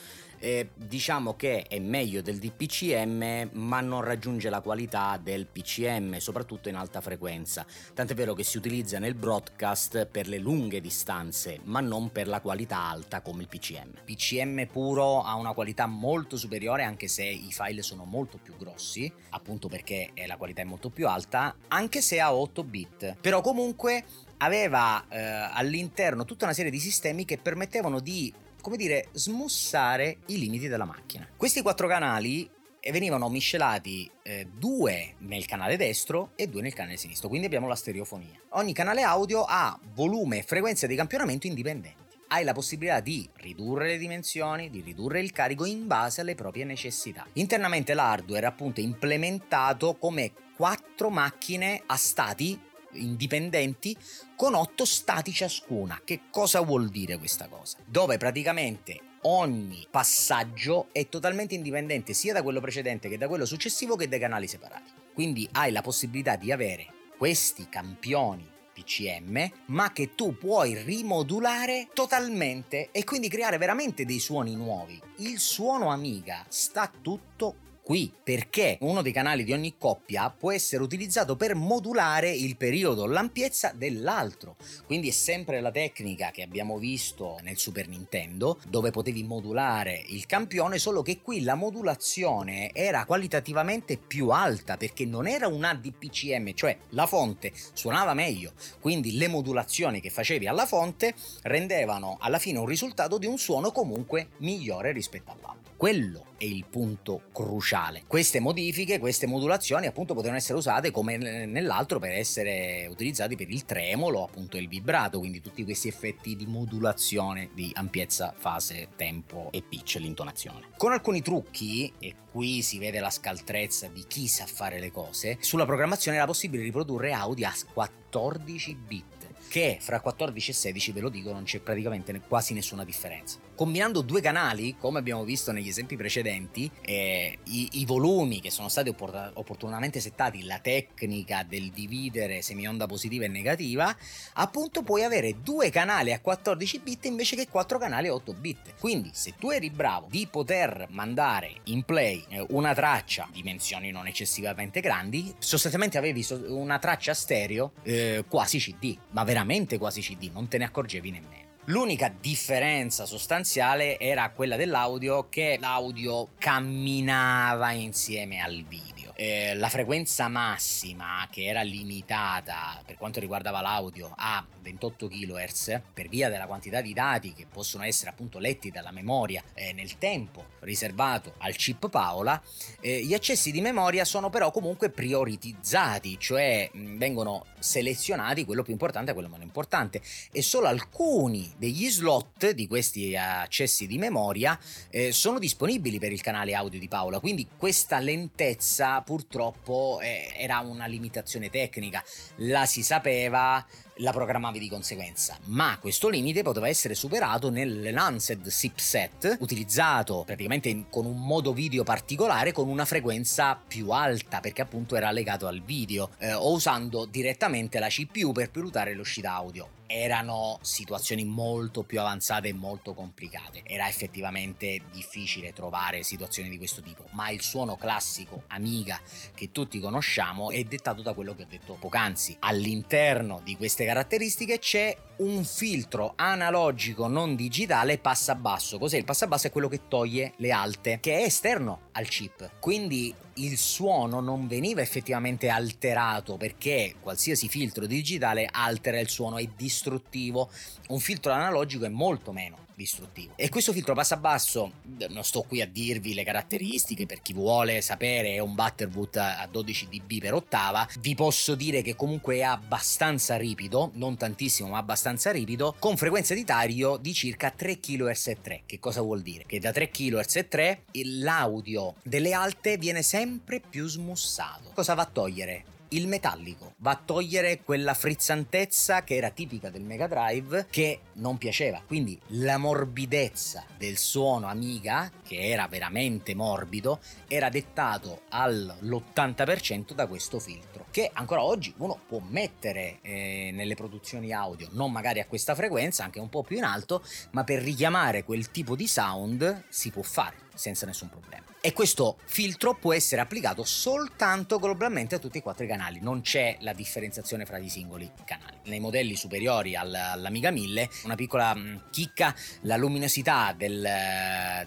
[0.42, 6.68] Eh, diciamo che è meglio del DPCM ma non raggiunge la qualità del PCM soprattutto
[6.68, 7.64] in alta frequenza.
[7.94, 12.40] Tant'è vero che si utilizza nel broadcast per le lunghe distanze ma non per la
[12.40, 17.52] qualità alta come il PCM PCM puro ha una qualità molto superiore anche se i
[17.52, 22.18] file sono molto più grossi appunto perché la qualità è molto più alta anche se
[22.18, 23.16] ha 8 bit.
[23.20, 24.04] Però comunque
[24.38, 28.32] aveva eh, all'interno tutta una serie di sistemi che permettevano di
[28.62, 31.28] come dire, smussare i limiti della macchina.
[31.36, 32.48] Questi quattro canali
[32.80, 37.68] eh, venivano miscelati eh, due nel canale destro e due nel canale sinistro, quindi abbiamo
[37.68, 38.40] la stereofonia.
[38.50, 42.00] Ogni canale audio ha volume e frequenza di campionamento indipendenti.
[42.28, 46.64] Hai la possibilità di ridurre le dimensioni, di ridurre il carico in base alle proprie
[46.64, 47.26] necessità.
[47.34, 52.58] Internamente l'hardware è appunto implementato come quattro macchine a stati
[52.92, 53.96] indipendenti
[54.36, 56.00] con 8 stati ciascuna.
[56.04, 57.78] Che cosa vuol dire questa cosa?
[57.84, 63.96] Dove praticamente ogni passaggio è totalmente indipendente sia da quello precedente che da quello successivo
[63.96, 64.90] che dai canali separati.
[65.12, 66.86] Quindi hai la possibilità di avere
[67.16, 74.56] questi campioni PCM, ma che tu puoi rimodulare totalmente e quindi creare veramente dei suoni
[74.56, 75.00] nuovi.
[75.18, 77.56] Il suono Amiga sta tutto
[77.92, 83.04] qui perché uno dei canali di ogni coppia può essere utilizzato per modulare il periodo,
[83.04, 84.56] l'ampiezza dell'altro.
[84.86, 90.24] Quindi è sempre la tecnica che abbiamo visto nel Super Nintendo dove potevi modulare il
[90.24, 96.54] campione, solo che qui la modulazione era qualitativamente più alta perché non era un ADPCM,
[96.54, 102.58] cioè la fonte suonava meglio, quindi le modulazioni che facevi alla fonte rendevano alla fine
[102.58, 105.74] un risultato di un suono comunque migliore rispetto all'altro.
[105.76, 108.02] Quello è il punto cruciale.
[108.08, 113.64] Queste modifiche, queste modulazioni appunto potevano essere usate come nell'altro per essere utilizzati per il
[113.64, 119.62] tremolo, appunto il vibrato, quindi tutti questi effetti di modulazione di ampiezza, fase, tempo e
[119.62, 120.70] pitch, l'intonazione.
[120.76, 125.38] Con alcuni trucchi, e qui si vede la scaltrezza di chi sa fare le cose,
[125.40, 129.22] sulla programmazione era possibile riprodurre audio a 14 bit
[129.52, 133.38] che fra 14 e 16 ve lo dico non c'è praticamente quasi nessuna differenza.
[133.54, 138.68] Combinando due canali, come abbiamo visto negli esempi precedenti, eh, i, i, volumi che sono
[138.68, 143.94] stati opport- opportunamente settati, la tecnica del dividere semionda positiva e negativa,
[144.34, 148.74] appunto puoi avere due canali a 14 bit invece che quattro canali a 8 bit.
[148.78, 154.06] Quindi se tu eri bravo di poter mandare in play eh, una traccia, dimensioni non
[154.06, 160.48] eccessivamente grandi, sostanzialmente avevi una traccia stereo eh, quasi CD, ma veramente quasi CD, non
[160.48, 161.41] te ne accorgevi nemmeno.
[161.66, 170.26] L'unica differenza sostanziale era quella dell'audio che l'audio camminava insieme al video eh, la frequenza
[170.26, 176.80] massima che era limitata per quanto riguardava l'audio a 28 kHz per via della quantità
[176.80, 181.88] di dati che possono essere appunto letti dalla memoria eh, nel tempo riservato al chip
[181.88, 182.40] Paola,
[182.80, 188.72] eh, gli accessi di memoria sono però comunque prioritizzati, cioè mh, vengono selezionati quello più
[188.72, 190.00] importante e quello meno importante.
[190.30, 194.58] E solo alcuni degli slot di questi accessi di memoria
[194.90, 200.60] eh, sono disponibili per il canale audio di Paola, quindi questa lentezza purtroppo eh, era
[200.60, 202.02] una limitazione tecnica,
[202.36, 203.62] la si sapeva,
[203.96, 211.04] la programmavi di conseguenza, ma questo limite poteva essere superato nell'Enhanced chipset utilizzato praticamente con
[211.04, 216.08] un modo video particolare con una frequenza più alta perché appunto era legato al video
[216.16, 222.48] eh, o usando direttamente la CPU per pilotare l'uscita audio erano situazioni molto più avanzate
[222.48, 223.60] e molto complicate.
[223.64, 228.98] Era effettivamente difficile trovare situazioni di questo tipo, ma il suono classico Amiga
[229.34, 232.36] che tutti conosciamo è dettato da quello che ho detto poc'anzi.
[232.40, 238.78] All'interno di queste caratteristiche c'è un filtro analogico non digitale passabasso.
[238.78, 239.48] Cos'è il passabasso?
[239.48, 242.52] È quello che toglie le alte, che è esterno al chip.
[242.58, 249.48] Quindi il suono non veniva effettivamente alterato perché qualsiasi filtro digitale altera il suono, è
[249.56, 250.50] distruttivo.
[250.88, 253.34] Un filtro analogico è molto meno distruttivo.
[253.36, 254.72] E questo filtro passa basso,
[255.08, 259.48] non sto qui a dirvi le caratteristiche per chi vuole sapere, è un Butterwood a
[259.50, 260.88] 12 dB per ottava.
[261.00, 266.34] Vi posso dire che comunque è abbastanza ripido, non tantissimo, ma abbastanza ripido, con frequenza
[266.34, 268.62] di taglio di circa 3 kHz e 3.
[268.66, 269.44] Che cosa vuol dire?
[269.46, 270.82] Che da 3 kHz e 3
[271.22, 274.70] l'audio delle alte viene sempre più smussato.
[274.74, 275.64] Cosa va a togliere?
[275.92, 281.38] Il metallico, va a togliere quella frizzantezza che era tipica del Mega Drive che non
[281.38, 281.82] piaceva.
[281.86, 290.38] Quindi la morbidezza del suono Amiga, che era veramente morbido, era dettato all'80% da questo
[290.38, 295.54] filtro, che ancora oggi uno può mettere eh, nelle produzioni audio, non magari a questa
[295.54, 299.90] frequenza, anche un po' più in alto, ma per richiamare quel tipo di sound si
[299.90, 301.44] può fare senza nessun problema.
[301.60, 306.20] E questo filtro può essere applicato soltanto globalmente a tutti i quattro i canali, non
[306.20, 308.56] c'è la differenziazione fra i singoli canali.
[308.64, 313.88] Nei modelli superiori all'Amiga 1000, una piccola mm, chicca, la luminosità del,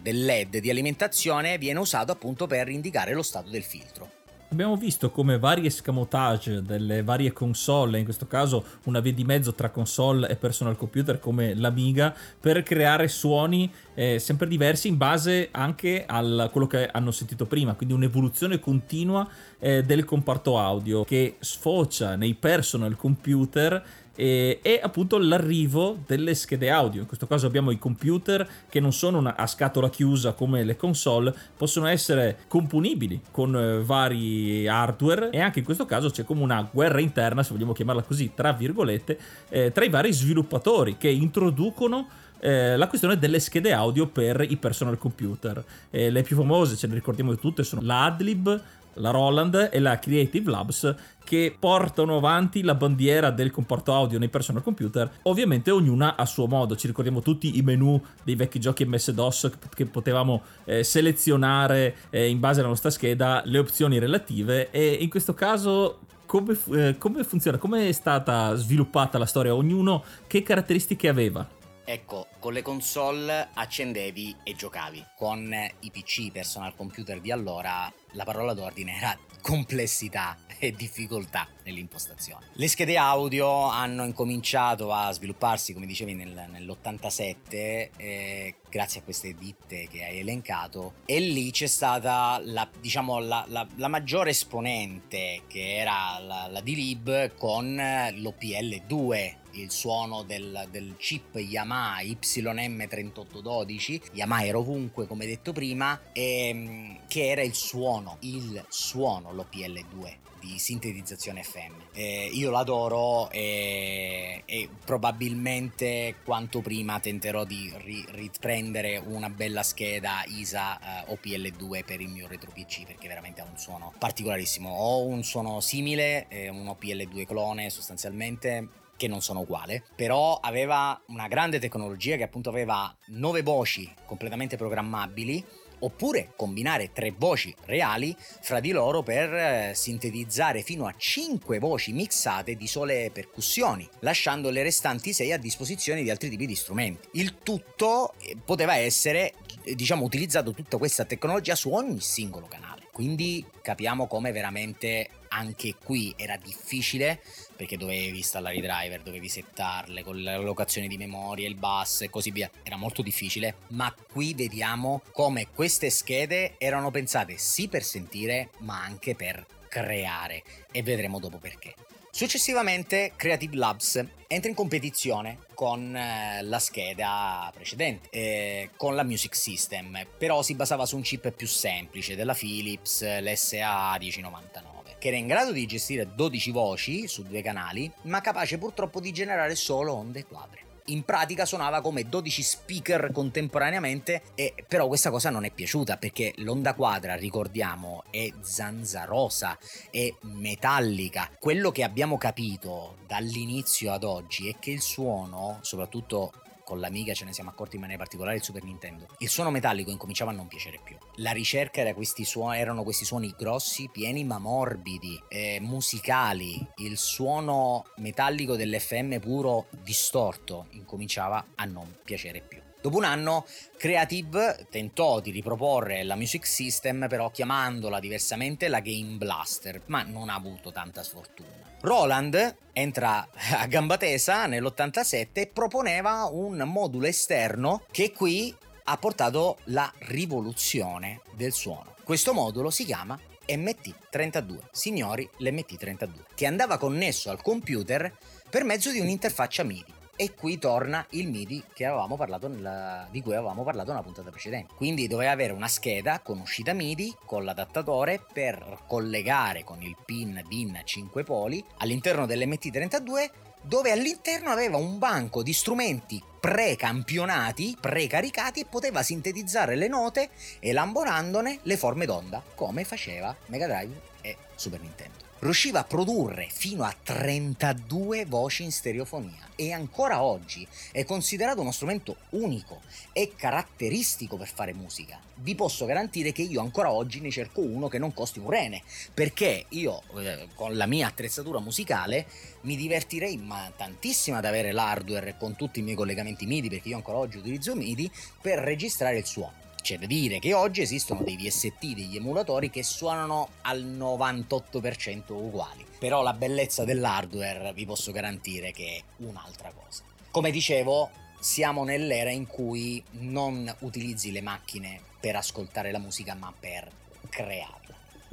[0.02, 4.15] del LED di alimentazione viene usato appunto per indicare lo stato del filtro
[4.50, 9.54] abbiamo visto come vari escamotage delle varie console, in questo caso una via di mezzo
[9.54, 15.50] tra console e personal computer come l'Amiga, per creare suoni eh, sempre diversi in base
[15.52, 19.28] anche a quello che hanno sentito prima, quindi un'evoluzione continua
[19.60, 23.84] eh, del comparto audio che sfocia nei personal computer
[24.16, 27.02] e, e, appunto l'arrivo delle schede audio.
[27.02, 30.76] In questo caso abbiamo i computer che non sono una, a scatola chiusa come le
[30.76, 36.42] console, possono essere componibili con eh, vari hardware e anche in questo caso c'è come
[36.42, 41.10] una guerra interna, se vogliamo chiamarla così, tra virgolette, eh, tra i vari sviluppatori che
[41.10, 42.08] introducono
[42.40, 45.64] eh, la questione delle schede audio per i personal computer.
[45.90, 48.62] Eh, le più famose, ce ne ricordiamo tutte, sono la Adlib,
[48.96, 54.30] la Roland e la Creative Labs che portano avanti la bandiera del comporto audio nei
[54.30, 56.76] personal computer, ovviamente ognuna a suo modo.
[56.76, 62.40] Ci ricordiamo tutti i menu dei vecchi giochi MS-DOS che potevamo eh, selezionare eh, in
[62.40, 67.58] base alla nostra scheda le opzioni relative e in questo caso come, eh, come funziona?
[67.58, 69.56] Come è stata sviluppata la storia?
[69.56, 71.48] Ognuno che caratteristiche aveva?
[71.88, 75.06] Ecco, con le console accendevi e giocavi.
[75.16, 82.48] Con i PC personal computer di allora la parola d'ordine era complessità e difficoltà nell'impostazione.
[82.54, 89.36] Le schede audio hanno incominciato a svilupparsi, come dicevi, nel, nell'87, eh, grazie a queste
[89.36, 95.44] ditte che hai elencato, e lì c'è stata la, diciamo, la, la, la maggiore esponente,
[95.48, 104.46] che era la, la D-Lib, con l'OPL2, il suono del, del, chip Yamaha YM3812, Yamaha
[104.46, 110.60] era ovunque come detto prima, e, ehm, che era il suono, il suono, l'OPL2 di
[110.60, 111.74] sintetizzazione FM.
[111.94, 120.24] Eh, io l'adoro e, e, probabilmente quanto prima tenterò di ri, riprendere una bella scheda
[120.28, 124.70] ISA eh, OPL2 per il mio retro PC perché veramente ha un suono particolarissimo.
[124.70, 131.00] Ho un suono simile, eh, un OPL2 clone sostanzialmente che non sono uguali, però aveva
[131.08, 135.44] una grande tecnologia che appunto aveva nove voci completamente programmabili
[135.80, 141.92] oppure combinare tre voci reali fra di loro per eh, sintetizzare fino a cinque voci
[141.92, 147.08] mixate di sole percussioni, lasciando le restanti sei a disposizione di altri tipi di strumenti.
[147.14, 149.34] Il tutto eh, poteva essere,
[149.74, 152.88] diciamo, utilizzato tutta questa tecnologia su ogni singolo canale.
[152.92, 157.22] Quindi capiamo come veramente anche qui era difficile
[157.56, 162.32] perché dovevi installare i driver, dovevi settarle con l'allocazione di memoria, il bus e così
[162.32, 162.50] via.
[162.64, 168.82] Era molto difficile, ma qui vediamo come queste schede erano pensate sì per sentire, ma
[168.82, 171.74] anche per creare e vedremo dopo perché.
[172.16, 179.36] Successivamente Creative Labs entra in competizione con eh, la scheda precedente, eh, con la Music
[179.36, 184.75] System, però si basava su un chip più semplice della Philips, l'SA 1099,
[185.06, 189.12] che era in grado di gestire 12 voci su due canali, ma capace purtroppo di
[189.12, 195.32] generare solo onde quadre in pratica suonava come 12 speaker contemporaneamente e però questa cosa
[195.32, 199.58] non è piaciuta perché l'onda quadra, ricordiamo, è zanzarosa,
[199.90, 201.32] è metallica.
[201.40, 206.32] Quello che abbiamo capito dall'inizio ad oggi è che il suono, soprattutto
[206.66, 209.06] con l'Amiga ce ne siamo accorti in maniera particolare il Super Nintendo.
[209.20, 210.98] Il suono metallico incominciava a non piacere più.
[211.18, 216.68] La ricerca era questi suoni, erano questi suoni grossi, pieni ma morbidi, eh, musicali.
[216.78, 222.60] Il suono metallico dell'FM puro distorto incominciava a non piacere più.
[222.82, 223.46] Dopo un anno
[223.78, 230.30] Creative tentò di riproporre la Music System però chiamandola diversamente la Game Blaster, ma non
[230.30, 231.65] ha avuto tanta sfortuna.
[231.86, 233.28] Roland entra
[233.60, 238.54] a gamba tesa nell'87 e proponeva un modulo esterno che qui
[238.86, 241.94] ha portato la rivoluzione del suono.
[242.04, 248.12] Questo modulo si chiama MT32, signori l'MT32, che andava connesso al computer
[248.50, 249.94] per mezzo di un'interfaccia MIDI.
[250.18, 254.74] E qui torna il MIDI nella- di cui avevamo parlato nella puntata precedente.
[254.74, 260.42] Quindi doveva avere una scheda con uscita MIDI, con l'adattatore per collegare con il pin
[260.48, 263.30] DIN 5 poli all'interno dell'MT32
[263.62, 270.30] dove all'interno aveva un banco di strumenti pre-campionati, precaricati e poteva sintetizzare le note
[270.60, 275.25] elaborandone le forme d'onda, come faceva Mega Drive e Super Nintendo.
[275.40, 281.74] Riusciva a produrre fino a 32 voci in stereofonia e ancora oggi è considerato uno
[281.74, 282.82] strumento unico
[283.12, 285.20] e caratteristico per fare musica.
[285.36, 288.82] Vi posso garantire che io ancora oggi ne cerco uno che non costi un rene,
[289.14, 292.26] perché io eh, con la mia attrezzatura musicale
[292.62, 296.96] mi divertirei ma tantissimo ad avere l'hardware con tutti i miei collegamenti MIDI, perché io
[296.96, 298.10] ancora oggi utilizzo MIDI
[298.42, 299.65] per registrare il suono.
[299.86, 305.86] C'è da dire che oggi esistono dei VST, degli emulatori che suonano al 98% uguali.
[306.00, 310.02] Però la bellezza dell'hardware vi posso garantire che è un'altra cosa.
[310.32, 316.52] Come dicevo, siamo nell'era in cui non utilizzi le macchine per ascoltare la musica, ma
[316.60, 316.90] per
[317.30, 317.85] crearla.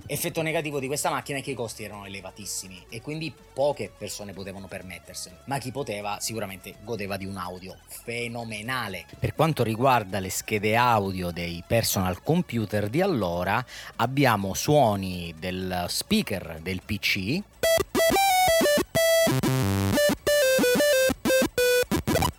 [0.06, 4.32] Effetto negativo di questa macchina è che i costi erano elevatissimi e quindi poche persone
[4.32, 9.06] potevano permetterselo, ma chi poteva sicuramente godeva di un audio fenomenale.
[9.18, 13.64] Per quanto riguarda le schede audio dei personal computer di allora,
[13.96, 17.42] abbiamo suoni del speaker del PC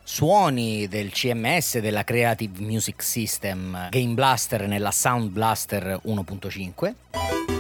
[0.04, 7.53] suoni del CMS della Creative Music System Game Blaster nella Sound Blaster 1.5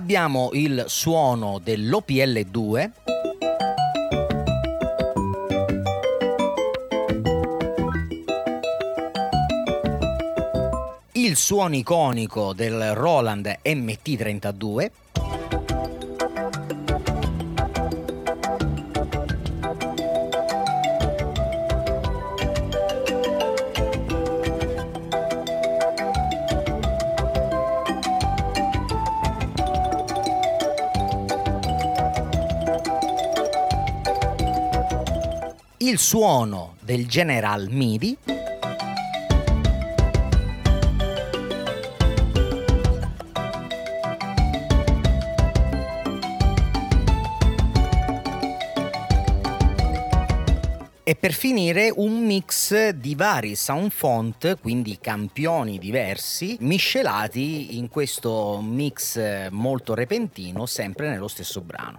[0.00, 2.90] Abbiamo il suono dell'OPL2
[11.12, 14.90] il suono iconico del Roland MT32
[35.82, 38.18] il suono del General MIDI
[51.02, 58.60] e per finire un mix di vari sound font, quindi campioni diversi, miscelati in questo
[58.62, 61.98] mix molto repentino, sempre nello stesso brano.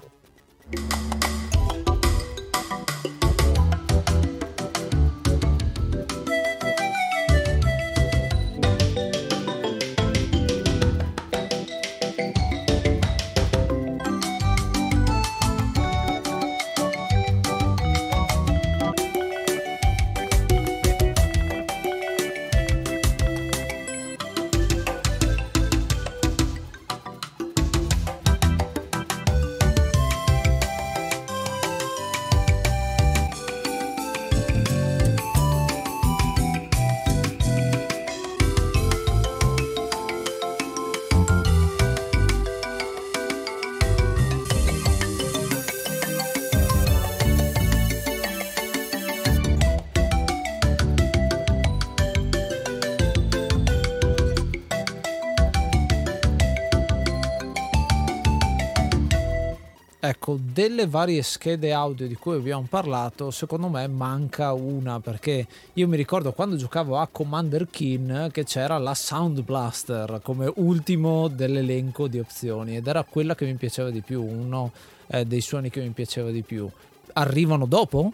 [60.61, 65.97] Delle varie schede audio di cui abbiamo parlato, secondo me manca una perché io mi
[65.97, 72.19] ricordo quando giocavo a Commander Keen che c'era la Sound Blaster come ultimo dell'elenco di
[72.19, 74.71] opzioni ed era quella che mi piaceva di più, uno
[75.07, 76.69] eh, dei suoni che mi piaceva di più.
[77.13, 78.13] Arrivano dopo?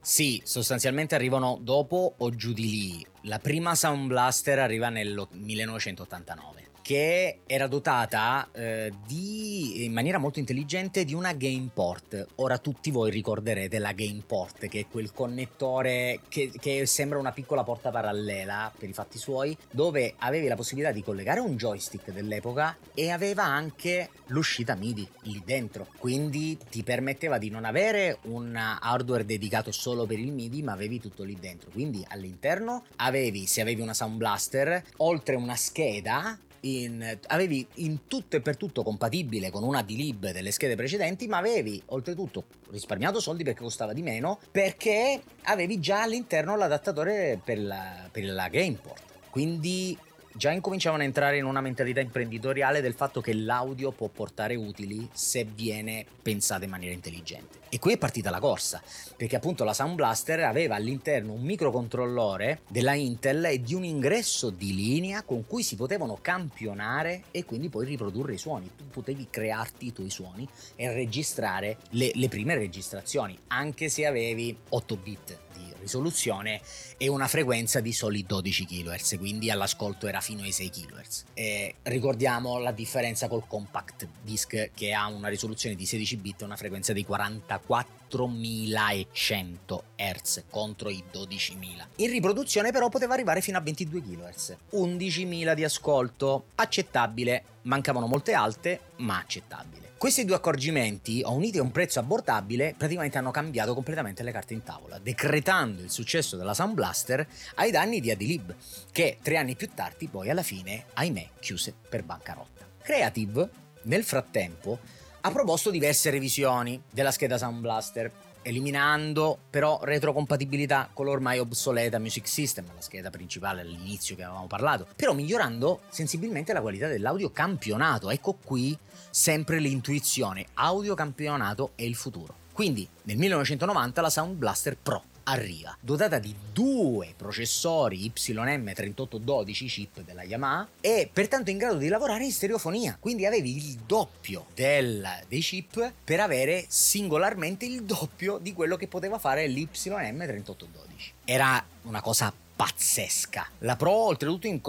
[0.00, 3.06] Sì, sostanzialmente arrivano dopo o giù di lì.
[3.24, 10.40] La prima Sound Blaster arriva nel 1989 che era dotata eh, di, in maniera molto
[10.40, 12.26] intelligente di una GamePort.
[12.36, 17.62] Ora tutti voi ricorderete la GamePort, che è quel connettore che, che sembra una piccola
[17.62, 22.76] porta parallela per i fatti suoi, dove avevi la possibilità di collegare un joystick dell'epoca
[22.94, 25.86] e aveva anche l'uscita MIDI lì dentro.
[25.98, 31.00] Quindi ti permetteva di non avere un hardware dedicato solo per il MIDI, ma avevi
[31.00, 31.70] tutto lì dentro.
[31.70, 38.36] Quindi all'interno avevi, se avevi una Sound Blaster, oltre una scheda in, avevi in tutto
[38.36, 43.44] e per tutto compatibile con una D-Lib delle schede precedenti, ma avevi oltretutto risparmiato soldi
[43.44, 49.02] perché costava di meno, perché avevi già all'interno l'adattatore per la, per la GamePort.
[49.30, 49.96] Quindi
[50.34, 55.08] già incominciavano a entrare in una mentalità imprenditoriale del fatto che l'audio può portare utili
[55.12, 57.60] se viene pensato in maniera intelligente.
[57.68, 58.82] E qui è partita la corsa,
[59.16, 64.50] perché appunto la Sound Blaster aveva all'interno un microcontrollore della Intel e di un ingresso
[64.50, 68.70] di linea con cui si potevano campionare e quindi poi riprodurre i suoni.
[68.76, 70.46] Tu potevi crearti i tuoi suoni
[70.76, 76.62] e registrare le, le prime registrazioni, anche se avevi 8 bit di risoluzione
[76.96, 81.24] e una frequenza di soli 12 kHz, quindi all'ascolto era fino ai 6 kHz.
[81.34, 86.44] E ricordiamo la differenza col compact disc che ha una risoluzione di 16 bit e
[86.44, 91.86] una frequenza di 44.100 Hz contro i 12.000.
[91.96, 98.32] In riproduzione però poteva arrivare fino a 22 kHz, 11.000 di ascolto, accettabile, mancavano molte
[98.34, 99.90] alte, ma accettabile.
[100.02, 104.64] Questi due accorgimenti, uniti a un prezzo abbordabile, praticamente hanno cambiato completamente le carte in
[104.64, 107.24] tavola, decretando il successo della Sound Blaster
[107.54, 108.52] ai danni di Adilib,
[108.90, 112.66] che tre anni più tardi poi alla fine, ahimè, chiuse per bancarotta.
[112.82, 113.48] Creative,
[113.82, 114.80] nel frattempo,
[115.20, 118.10] ha proposto diverse revisioni della scheda Sound Blaster,
[118.42, 124.86] eliminando però retrocompatibilità con l'ormai obsoleta Music System, la scheda principale all'inizio che avevamo parlato,
[124.94, 128.10] però migliorando sensibilmente la qualità dell'audio campionato.
[128.10, 128.76] Ecco qui
[129.10, 132.34] sempre l'intuizione, audio campionato è il futuro.
[132.52, 140.22] Quindi nel 1990 la Sound Blaster Pro arriva, dotata di due processori YM3812 chip della
[140.22, 142.96] Yamaha e pertanto in grado di lavorare in stereofonia.
[142.98, 148.88] Quindi avevi il doppio del, dei chip per avere singolarmente il doppio di quello che
[148.88, 151.10] poteva fare l'YM3812.
[151.24, 153.48] Era una cosa pazzesca.
[153.58, 154.60] La Pro oltretutto in-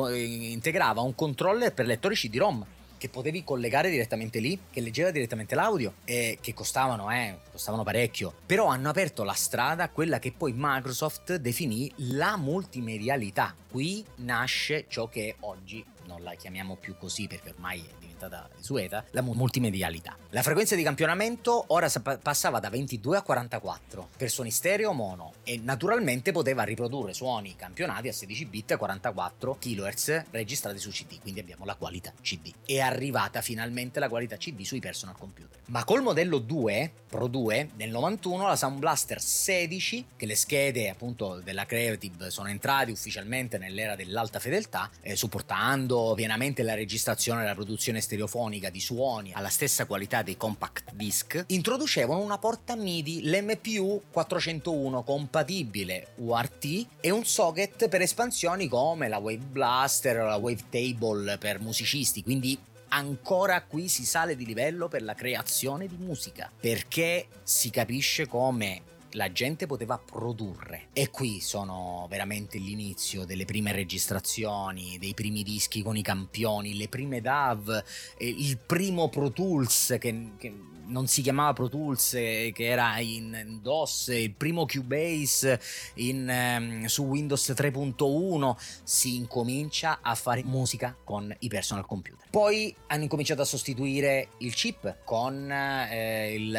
[0.52, 2.66] integrava un controller per lettori CD-ROM
[3.04, 8.34] che potevi collegare direttamente lì, che leggeva direttamente l'audio e che costavano, eh, costavano parecchio.
[8.46, 13.54] Però hanno aperto la strada a quella che poi Microsoft definì la multimedialità.
[13.70, 19.06] Qui nasce ciò che oggi non la chiamiamo più così perché ormai è diventata desueta,
[19.12, 20.18] la multimedialità.
[20.30, 21.90] La frequenza di campionamento ora
[22.22, 28.08] passava da 22 a 44 per suoni stereo mono e naturalmente poteva riprodurre suoni campionati
[28.08, 32.52] a 16 bit a 44 kHz registrati su CD, quindi abbiamo la qualità CD.
[32.66, 35.60] È arrivata finalmente la qualità CD sui personal computer.
[35.68, 40.90] Ma col modello 2, Pro 2, nel 91 la Sound Blaster 16, che le schede
[40.90, 47.46] appunto della Creative sono entrate ufficialmente nell'era dell'alta fedeltà, eh, supportando pienamente la registrazione e
[47.46, 53.30] la produzione stereofonica di suoni alla stessa qualità dei compact disc, introducevano una porta MIDI,
[53.30, 60.36] l'MPU 401 compatibile UART e un socket per espansioni come la Wave Blaster o la
[60.36, 62.58] Wavetable per musicisti, quindi
[62.90, 68.82] ancora qui si sale di livello per la creazione di musica, perché si capisce come
[69.14, 70.88] la gente poteva produrre.
[70.94, 76.88] E qui sono veramente l'inizio delle prime registrazioni, dei primi dischi con i campioni, le
[76.88, 77.84] prime DAV,
[78.20, 80.54] il primo Pro Tools che, che
[80.86, 85.60] non si chiamava Pro Tools, che era in DOS, il primo Cubase
[85.96, 92.28] in, um, su Windows 3.1, si incomincia a fare musica con i personal computer.
[92.30, 96.52] Poi hanno incominciato a sostituire il chip con eh, il,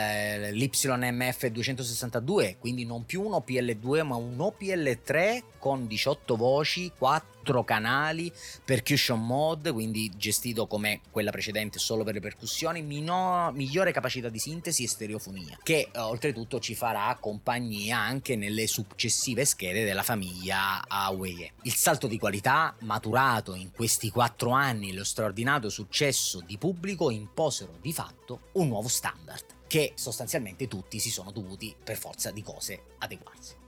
[0.53, 7.34] l'YMF 262, quindi non più un OPL2 ma un OPL3 con 18 voci, 4
[7.65, 8.33] canali,
[8.65, 14.39] percussion mode, quindi gestito come quella precedente solo per le percussioni, mino- migliore capacità di
[14.39, 20.83] sintesi e stereofonia, che eh, oltretutto ci farà compagnia anche nelle successive schede della famiglia
[20.89, 21.51] Huawei.
[21.63, 27.11] Il salto di qualità maturato in questi quattro anni e lo straordinario successo di pubblico
[27.11, 32.43] imposero di fatto un nuovo standard che sostanzialmente tutti si sono dovuti per forza di
[32.43, 33.64] cose adeguarsi.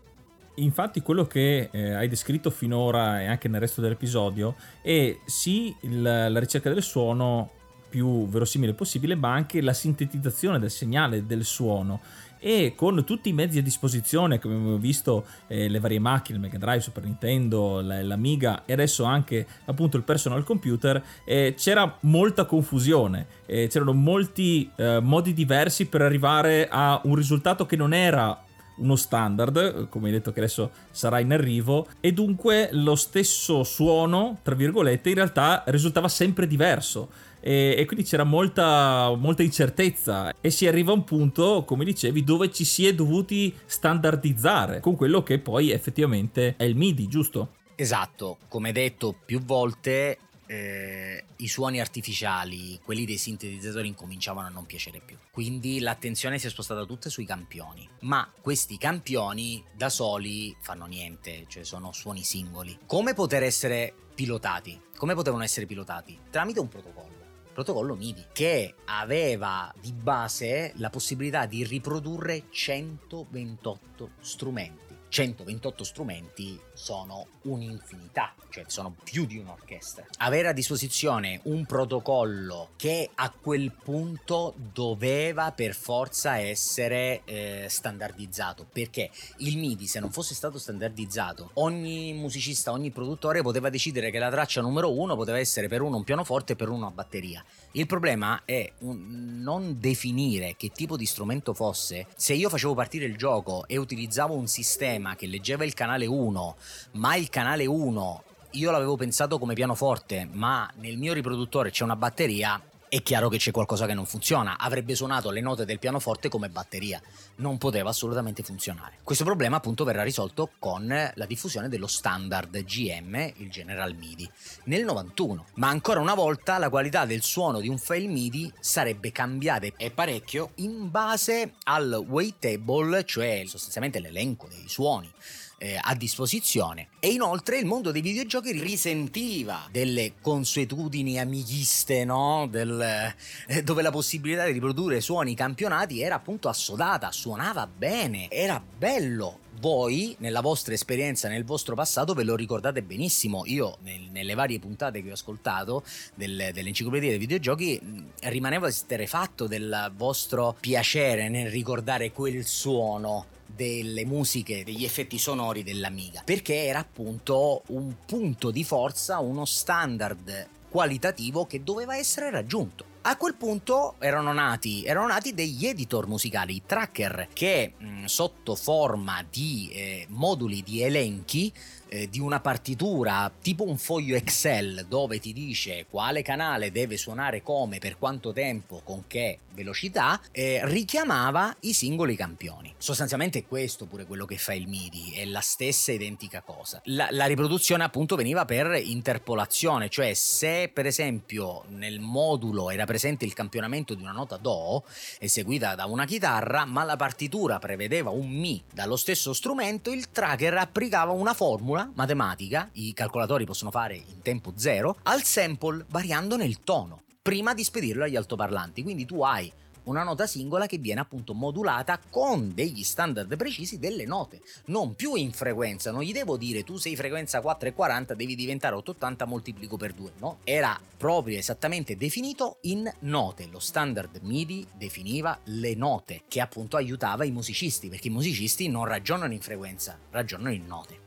[0.56, 6.02] Infatti quello che eh, hai descritto finora e anche nel resto dell'episodio è sì il,
[6.02, 7.50] la ricerca del suono
[7.88, 12.00] più verosimile possibile, ma anche la sintetizzazione del segnale del suono.
[12.38, 16.44] E con tutti i mezzi a disposizione come abbiamo visto eh, le varie macchine, il
[16.44, 22.44] Mega Drive, Super Nintendo, l'Amiga e adesso anche appunto il personal computer eh, c'era molta
[22.44, 28.44] confusione eh, c'erano molti eh, modi diversi per arrivare a un risultato che non era
[28.76, 34.38] uno standard, come hai detto che adesso sarà in arrivo, e dunque lo stesso suono,
[34.42, 37.08] tra virgolette, in realtà risultava sempre diverso.
[37.40, 42.24] E, e quindi c'era molta, molta incertezza e si arriva a un punto, come dicevi,
[42.24, 47.50] dove ci si è dovuti standardizzare con quello che poi effettivamente è il MIDI, giusto?
[47.76, 54.66] Esatto, come detto più volte, eh, i suoni artificiali, quelli dei sintetizzatori, incominciavano a non
[54.66, 55.16] piacere più.
[55.30, 57.88] Quindi l'attenzione si è spostata tutta sui campioni.
[58.00, 62.78] Ma questi campioni da soli fanno niente, cioè sono suoni singoli.
[62.86, 64.80] Come poter essere pilotati?
[64.96, 66.18] Come potevano essere pilotati?
[66.30, 67.16] Tramite un protocollo
[67.56, 74.85] protocollo MIDI che aveva di base la possibilità di riprodurre 128 strumenti.
[75.16, 80.04] 128 strumenti sono un'infinità, cioè sono più di un'orchestra.
[80.18, 88.66] Avere a disposizione un protocollo che a quel punto doveva per forza essere eh, standardizzato,
[88.70, 94.18] perché il MIDI se non fosse stato standardizzato, ogni musicista, ogni produttore poteva decidere che
[94.18, 97.42] la traccia numero uno poteva essere per uno un pianoforte e per uno una batteria.
[97.72, 102.06] Il problema è un, non definire che tipo di strumento fosse.
[102.16, 106.56] Se io facevo partire il gioco e utilizzavo un sistema che leggeva il canale 1,
[106.92, 108.24] ma il canale 1
[108.56, 112.60] io l'avevo pensato come pianoforte, ma nel mio riproduttore c'è una batteria,
[112.96, 114.56] è chiaro che c'è qualcosa che non funziona.
[114.58, 116.98] Avrebbe suonato le note del pianoforte come batteria.
[117.36, 119.00] Non poteva assolutamente funzionare.
[119.02, 124.30] Questo problema appunto verrà risolto con la diffusione dello standard GM, il General MIDI,
[124.64, 125.44] nel 91.
[125.56, 129.90] Ma ancora una volta la qualità del suono di un file MIDI sarebbe cambiata e
[129.90, 135.12] parecchio in base al wavetable, cioè sostanzialmente l'elenco dei suoni
[135.58, 142.46] eh, a disposizione e inoltre il mondo dei videogiochi risentiva delle consuetudini amichiste no?
[142.50, 143.14] Del,
[143.48, 149.44] eh, dove la possibilità di riprodurre suoni campionati era appunto assodata suonava bene era bello
[149.58, 153.44] voi nella vostra esperienza, nel vostro passato, ve lo ricordate benissimo.
[153.46, 155.82] Io nel, nelle varie puntate che ho ascoltato
[156.14, 157.80] del, dell'enciclopedia dei videogiochi
[158.20, 166.22] rimanevo esterefatto del vostro piacere nel ricordare quel suono delle musiche, degli effetti sonori dell'Amiga,
[166.24, 172.84] perché era appunto un punto di forza, uno standard qualitativo che doveva essere raggiunto.
[173.02, 178.56] A quel punto erano nati, erano nati degli editor musicali, i tracker, che mh, sotto
[178.56, 181.52] forma di eh, moduli di elenchi
[181.88, 187.42] eh, di una partitura tipo un foglio Excel dove ti dice quale canale deve suonare
[187.42, 192.74] come, per quanto tempo, con che velocità, eh, richiamava i singoli campioni.
[192.76, 196.80] Sostanzialmente è questo pure quello che fa il MIDI, è la stessa identica cosa.
[196.84, 203.24] La, la riproduzione appunto veniva per interpolazione, cioè se per esempio nel modulo era presente
[203.24, 204.84] il campionamento di una nota Do
[205.18, 210.54] eseguita da una chitarra, ma la partitura prevedeva un Mi dallo stesso strumento, il tracker
[210.58, 216.44] applicava una formula formula matematica, i calcolatori possono fare in tempo zero, al sample variandone
[216.44, 218.82] il tono prima di spedirlo agli altoparlanti.
[218.82, 219.52] Quindi tu hai
[219.84, 225.14] una nota singola che viene appunto modulata con degli standard precisi delle note, non più
[225.14, 229.92] in frequenza, non gli devo dire tu sei frequenza 4,40 devi diventare 880 moltiplico per
[229.92, 236.40] 2, no, era proprio esattamente definito in note, lo standard MIDI definiva le note che
[236.40, 241.05] appunto aiutava i musicisti, perché i musicisti non ragionano in frequenza, ragionano in note.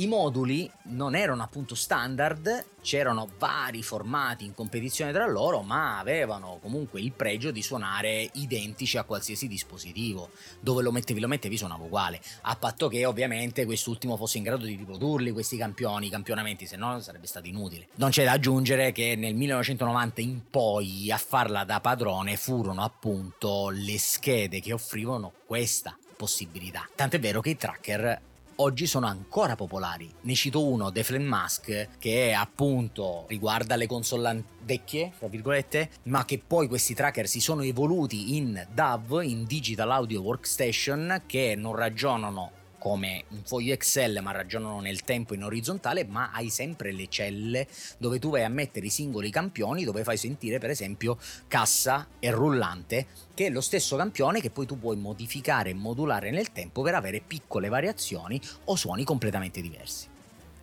[0.00, 6.58] I moduli non erano appunto standard, c'erano vari formati in competizione tra loro, ma avevano
[6.62, 10.30] comunque il pregio di suonare identici a qualsiasi dispositivo.
[10.58, 12.18] Dove lo mettevi, lo mettevi, suonava uguale.
[12.42, 16.98] A patto che ovviamente quest'ultimo fosse in grado di riprodurli, questi campioni, campionamenti, se no
[17.00, 17.88] sarebbe stato inutile.
[17.96, 23.68] Non c'è da aggiungere che nel 1990 in poi a farla da padrone furono appunto
[23.68, 26.88] le schede che offrivano questa possibilità.
[26.94, 28.28] Tant'è vero che i tracker
[28.60, 30.12] oggi sono ancora popolari.
[30.22, 36.24] Ne cito uno, The Flame Mask, che appunto riguarda le console vecchie, tra virgolette, ma
[36.24, 41.74] che poi questi tracker si sono evoluti in DAW, in Digital Audio Workstation, che non
[41.74, 47.08] ragionano come un foglio Excel ma ragionano nel tempo in orizzontale, ma hai sempre le
[47.08, 52.08] celle dove tu vai a mettere i singoli campioni, dove fai sentire per esempio cassa
[52.18, 56.52] e rullante, che è lo stesso campione che poi tu puoi modificare e modulare nel
[56.52, 60.09] tempo per avere piccole variazioni o suoni completamente diversi.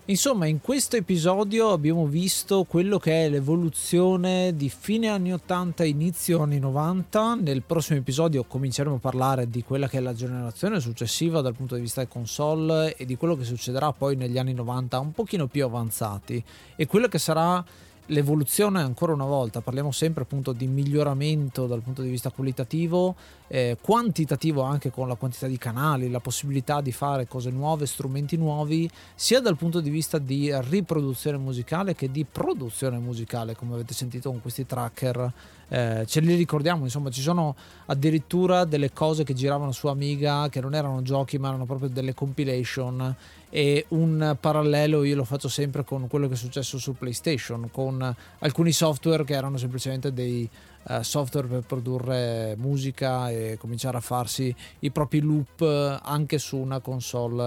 [0.10, 6.42] Insomma, in questo episodio abbiamo visto quello che è l'evoluzione di fine anni 80 inizio
[6.42, 7.36] anni 90.
[7.36, 11.76] Nel prossimo episodio cominceremo a parlare di quella che è la generazione successiva dal punto
[11.76, 15.48] di vista del console e di quello che succederà poi negli anni 90 un pochino
[15.48, 16.42] più avanzati
[16.78, 17.62] e quello che sarà
[18.08, 23.16] l'evoluzione ancora una volta, parliamo sempre appunto di miglioramento dal punto di vista qualitativo
[23.48, 28.36] eh, quantitativo anche con la quantità di canali, la possibilità di fare cose nuove, strumenti
[28.36, 33.94] nuovi, sia dal punto di vista di riproduzione musicale che di produzione musicale, come avete
[33.94, 35.32] sentito con questi tracker.
[35.70, 37.56] Eh, ce li ricordiamo, insomma, ci sono
[37.88, 42.14] addirittura delle cose che giravano su Amiga che non erano giochi, ma erano proprio delle
[42.14, 43.16] compilation.
[43.50, 48.16] E un parallelo io lo faccio sempre con quello che è successo su PlayStation, con
[48.40, 50.50] alcuni software che erano semplicemente dei
[50.84, 56.58] uh, software per produrre musica e cominciare a farsi i propri loop eh, anche su
[56.58, 57.44] una console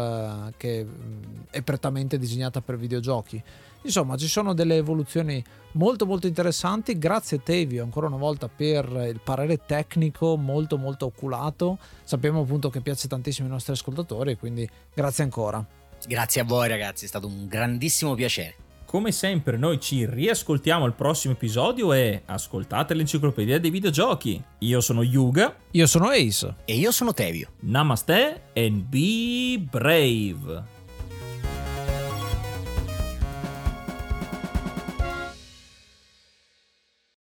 [0.49, 3.43] eh, che mm, è prettamente disegnata per videogiochi.
[3.83, 6.99] Insomma, ci sono delle evoluzioni molto molto interessanti.
[6.99, 11.79] Grazie Tevio ancora una volta per il parere tecnico molto molto oculato.
[12.05, 15.80] Sappiamo appunto che piace tantissimo ai nostri ascoltatori, quindi grazie ancora.
[16.07, 18.55] Grazie a voi ragazzi, è stato un grandissimo piacere.
[18.91, 24.43] Come sempre noi ci riascoltiamo al prossimo episodio e ascoltate l'enciclopedia dei videogiochi.
[24.59, 25.55] Io sono Yuga.
[25.71, 26.57] Io sono Ace.
[26.65, 27.51] E io sono Tevio.
[27.61, 30.80] Namaste and be brave.